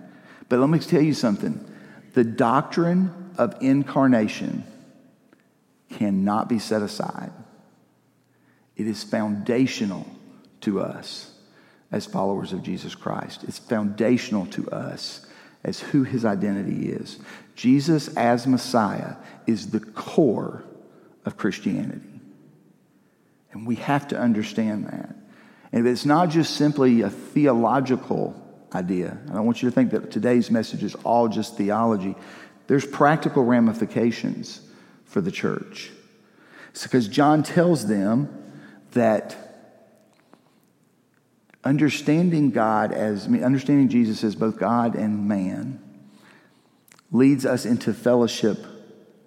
But 0.50 0.60
let 0.60 0.70
me 0.70 0.80
tell 0.80 1.02
you 1.02 1.14
something 1.14 1.66
the 2.14 2.24
doctrine 2.24 3.32
of 3.38 3.56
incarnation 3.62 4.64
cannot 5.90 6.50
be 6.50 6.60
set 6.60 6.82
aside, 6.82 7.32
it 8.76 8.88
is 8.88 9.04
foundational 9.04 10.08
to 10.62 10.80
us 10.80 11.32
as 11.92 12.06
followers 12.06 12.54
of 12.54 12.64
Jesus 12.64 12.96
Christ. 12.96 13.44
It's 13.44 13.60
foundational 13.60 14.46
to 14.48 14.70
us 14.72 15.26
as 15.64 15.80
who 15.80 16.04
his 16.04 16.26
identity 16.26 16.90
is. 16.90 17.20
Jesus 17.56 18.08
as 18.16 18.48
Messiah 18.48 19.16
is 19.46 19.70
the 19.70 19.80
core 19.80 20.64
of 21.26 21.38
Christianity. 21.38 22.02
And 23.52 23.68
we 23.68 23.76
have 23.76 24.08
to 24.10 24.18
understand 24.18 24.88
that. 24.88 25.16
And 25.72 25.88
it's 25.88 26.06
not 26.06 26.30
just 26.30 26.56
simply 26.56 27.02
a 27.02 27.10
theological 27.10 28.36
idea. 28.74 29.18
I 29.30 29.34
don't 29.34 29.46
want 29.46 29.62
you 29.62 29.70
to 29.70 29.76
think 29.76 29.92
that 29.92 30.12
today's 30.12 30.52
message 30.52 30.84
is 30.84 30.96
all 30.96 31.28
just 31.28 31.58
theology. 31.58 32.16
There's 32.68 32.86
practical 32.86 33.44
ramifications 33.44 34.62
for 35.06 35.22
the 35.22 35.32
church. 35.32 35.92
It's 36.72 36.84
because 36.84 37.08
John 37.08 37.44
tells 37.44 37.88
them 37.88 38.30
that 38.92 39.36
understanding 41.64 42.52
God 42.52 42.92
as, 42.92 43.28
understanding 43.28 43.90
Jesus 43.90 44.24
as 44.24 44.36
both 44.36 44.58
God 44.58 44.96
and 44.96 45.28
man 45.28 45.82
leads 47.12 47.46
us 47.46 47.66
into 47.66 47.94
fellowship 47.94 48.66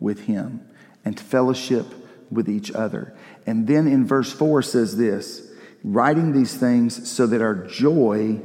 with 0.00 0.20
Him 0.20 0.66
and 1.04 1.18
fellowship 1.18 1.86
with 2.30 2.48
each 2.48 2.72
other. 2.72 3.14
And 3.46 3.66
then 3.66 3.86
in 3.86 4.06
verse 4.06 4.32
4 4.32 4.62
says 4.62 4.96
this 4.96 5.50
writing 5.84 6.32
these 6.32 6.56
things 6.56 7.08
so 7.08 7.26
that 7.28 7.40
our 7.40 7.54
joy 7.54 8.40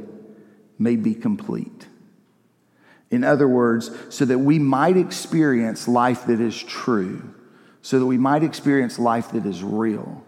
may 0.78 0.94
be 0.94 1.14
complete. 1.14 1.88
In 3.10 3.24
other 3.24 3.48
words, 3.48 3.90
so 4.10 4.24
that 4.24 4.38
we 4.38 4.60
might 4.60 4.96
experience 4.96 5.88
life 5.88 6.26
that 6.26 6.40
is 6.40 6.62
true, 6.62 7.34
so 7.82 7.98
that 7.98 8.06
we 8.06 8.18
might 8.18 8.44
experience 8.44 9.00
life 9.00 9.32
that 9.32 9.44
is 9.44 9.64
real 9.64 10.24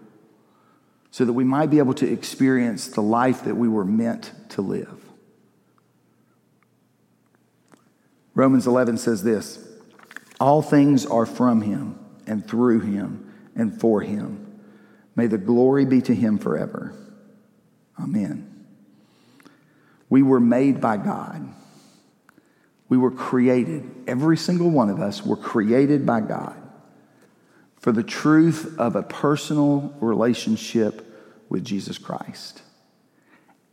so 1.12 1.27
that 1.27 1.35
we 1.35 1.44
might 1.44 1.68
be 1.68 1.79
able 1.79 1.92
to 1.92 2.11
experience 2.11 2.88
the 2.88 3.03
life 3.03 3.44
that 3.44 3.55
we 3.55 3.68
were 3.68 3.85
meant 3.85 4.33
to 4.48 4.62
live. 4.62 4.98
Romans 8.35 8.66
11 8.66 8.96
says 8.96 9.22
this 9.22 9.59
All 10.40 10.62
things 10.62 11.05
are 11.05 11.27
from 11.27 11.61
him, 11.61 11.98
and 12.27 12.48
through 12.48 12.81
him, 12.81 13.31
and 13.55 13.79
for 13.79 14.01
him. 14.01 14.59
May 15.14 15.27
the 15.27 15.37
glory 15.37 15.85
be 15.85 16.01
to 16.01 16.14
him 16.14 16.38
forever. 16.38 16.94
Amen. 18.03 18.67
We 20.11 20.23
were 20.23 20.41
made 20.41 20.81
by 20.81 20.97
God. 20.97 21.49
We 22.88 22.99
were 22.99 23.11
created. 23.11 23.91
Every 24.07 24.37
single 24.37 24.71
one 24.71 24.91
of 24.91 25.01
us 25.01 25.25
were 25.25 25.37
created 25.37 26.05
by 26.05 26.21
God 26.21 26.57
for 27.79 27.93
the 27.93 28.03
truth 28.03 28.79
of 28.79 28.97
a 28.97 29.03
personal 29.03 29.95
relationship 30.01 31.09
with 31.49 31.65
Jesus 31.65 31.99
Christ. 31.99 32.62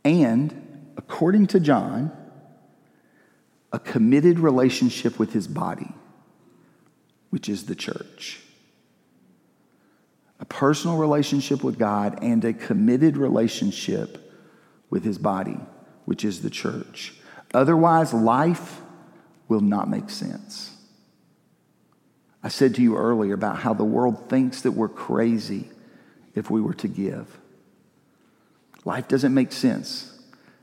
And, 0.04 0.92
according 0.96 1.48
to 1.48 1.60
John, 1.60 2.10
a 3.72 3.78
committed 3.78 4.38
relationship 4.38 5.18
with 5.18 5.32
his 5.32 5.46
body, 5.46 5.92
which 7.30 7.48
is 7.48 7.66
the 7.66 7.74
church. 7.74 8.40
A 10.40 10.44
personal 10.46 10.96
relationship 10.96 11.62
with 11.62 11.78
God 11.78 12.18
and 12.22 12.44
a 12.44 12.52
committed 12.52 13.16
relationship 13.16 14.32
with 14.88 15.04
his 15.04 15.18
body, 15.18 15.58
which 16.06 16.24
is 16.24 16.42
the 16.42 16.50
church. 16.50 17.14
Otherwise, 17.52 18.12
life 18.12 18.80
will 19.48 19.60
not 19.60 19.88
make 19.88 20.10
sense. 20.10 20.72
I 22.42 22.48
said 22.48 22.74
to 22.76 22.82
you 22.82 22.96
earlier 22.96 23.34
about 23.34 23.58
how 23.58 23.74
the 23.74 23.84
world 23.84 24.30
thinks 24.30 24.62
that 24.62 24.72
we're 24.72 24.88
crazy 24.88 25.68
if 26.34 26.50
we 26.50 26.60
were 26.60 26.74
to 26.74 26.88
give. 26.88 27.38
Life 28.84 29.08
doesn't 29.08 29.34
make 29.34 29.52
sense 29.52 30.18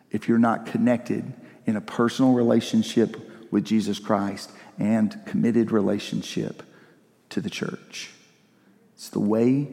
if 0.10 0.28
you're 0.28 0.40
not 0.40 0.66
connected 0.66 1.34
in 1.66 1.76
a 1.76 1.82
personal 1.82 2.34
relationship 2.34 3.52
with 3.52 3.64
Jesus 3.66 4.00
Christ 4.00 4.52
and 4.80 5.20
committed 5.26 5.72
relationship 5.72 6.64
to 7.30 7.42
the 7.42 7.50
church. 7.50 8.12
It's 8.98 9.10
the 9.10 9.20
way 9.20 9.68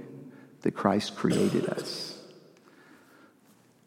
that 0.61 0.73
Christ 0.73 1.17
created 1.17 1.67
us. 1.67 2.19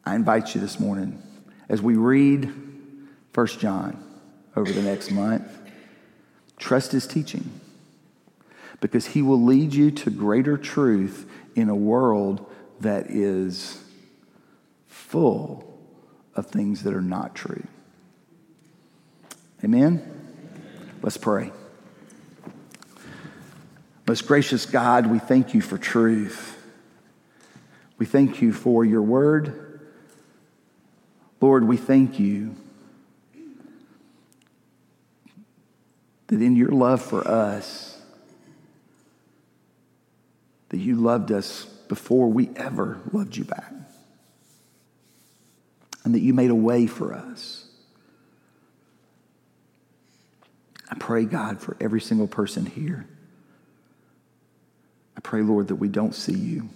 I 0.03 0.15
invite 0.15 0.55
you 0.55 0.61
this 0.61 0.79
morning 0.79 1.21
as 1.69 1.79
we 1.79 1.95
read 1.95 2.51
1 3.35 3.47
John 3.59 4.03
over 4.55 4.71
the 4.71 4.81
next 4.81 5.11
month, 5.11 5.47
trust 6.57 6.91
his 6.91 7.05
teaching 7.05 7.51
because 8.81 9.05
he 9.05 9.21
will 9.21 9.39
lead 9.39 9.75
you 9.75 9.91
to 9.91 10.09
greater 10.09 10.57
truth 10.57 11.29
in 11.55 11.69
a 11.69 11.75
world 11.75 12.43
that 12.79 13.11
is 13.11 13.83
full 14.87 15.79
of 16.33 16.47
things 16.47 16.81
that 16.81 16.95
are 16.95 17.01
not 17.01 17.35
true. 17.35 17.63
Amen? 19.63 20.01
Let's 21.03 21.17
pray. 21.17 21.51
Most 24.07 24.25
gracious 24.25 24.65
God, 24.65 25.07
we 25.07 25.19
thank 25.19 25.53
you 25.53 25.59
for 25.59 25.77
truth. 25.77 26.57
We 27.97 28.05
thank 28.05 28.41
you 28.41 28.53
for 28.53 28.85
your 28.85 29.01
word. 29.01 29.81
Lord, 31.41 31.65
we 31.65 31.75
thank 31.75 32.17
you 32.17 32.55
that 36.27 36.41
in 36.41 36.55
your 36.55 36.69
love 36.69 37.01
for 37.01 37.27
us, 37.27 37.99
that 40.69 40.77
you 40.77 40.95
loved 40.95 41.33
us 41.33 41.65
before 41.65 42.29
we 42.29 42.49
ever 42.55 43.01
loved 43.11 43.35
you 43.35 43.43
back. 43.43 43.73
And 46.05 46.15
that 46.15 46.21
you 46.21 46.33
made 46.33 46.49
a 46.49 46.55
way 46.55 46.87
for 46.87 47.13
us. 47.13 47.65
I 50.89 50.95
pray, 50.95 51.25
God, 51.25 51.59
for 51.59 51.75
every 51.81 51.99
single 51.99 52.27
person 52.27 52.65
here. 52.65 53.05
I 55.17 55.19
pray, 55.19 55.41
Lord, 55.41 55.67
that 55.69 55.75
we 55.75 55.89
don't 55.89 56.13
see 56.13 56.35
you 56.37 56.69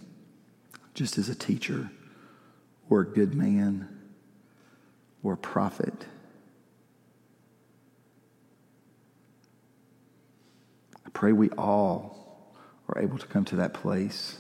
just 0.96 1.20
as 1.20 1.30
a 1.30 1.36
teacher 1.36 1.92
or 2.90 3.02
a 3.02 3.06
good 3.06 3.36
man 3.36 3.88
or 5.24 5.34
a 5.34 5.38
prophet. 5.38 5.94
I 11.06 11.10
pray 11.14 11.32
we 11.32 11.52
all 11.52 12.56
are 12.90 13.00
able 13.00 13.20
to 13.20 13.28
come 13.28 13.46
to 13.46 13.56
that 13.58 13.76
place 13.76 14.40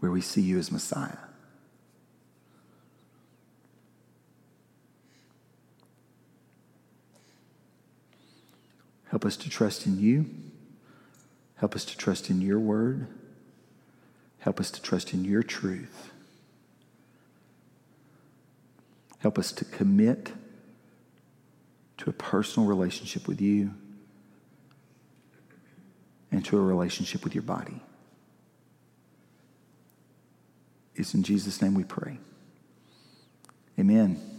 where 0.00 0.10
we 0.10 0.20
see 0.20 0.42
you 0.42 0.58
as 0.58 0.70
Messiah. 0.70 1.16
Help 9.08 9.24
us 9.24 9.36
to 9.38 9.48
trust 9.48 9.86
in 9.86 9.98
you. 9.98 10.26
Help 11.56 11.74
us 11.74 11.84
to 11.86 11.96
trust 11.96 12.30
in 12.30 12.40
your 12.40 12.58
word. 12.58 13.06
Help 14.38 14.60
us 14.60 14.70
to 14.70 14.82
trust 14.82 15.12
in 15.12 15.24
your 15.24 15.42
truth. 15.42 16.12
Help 19.18 19.38
us 19.38 19.52
to 19.52 19.64
commit 19.64 20.32
to 21.98 22.10
a 22.10 22.12
personal 22.12 22.68
relationship 22.68 23.26
with 23.26 23.40
you 23.40 23.72
and 26.30 26.44
to 26.44 26.58
a 26.58 26.60
relationship 26.60 27.24
with 27.24 27.34
your 27.34 27.42
body. 27.42 27.80
It's 30.94 31.14
in 31.14 31.22
Jesus' 31.22 31.60
name 31.60 31.74
we 31.74 31.84
pray. 31.84 32.18
Amen. 33.78 34.35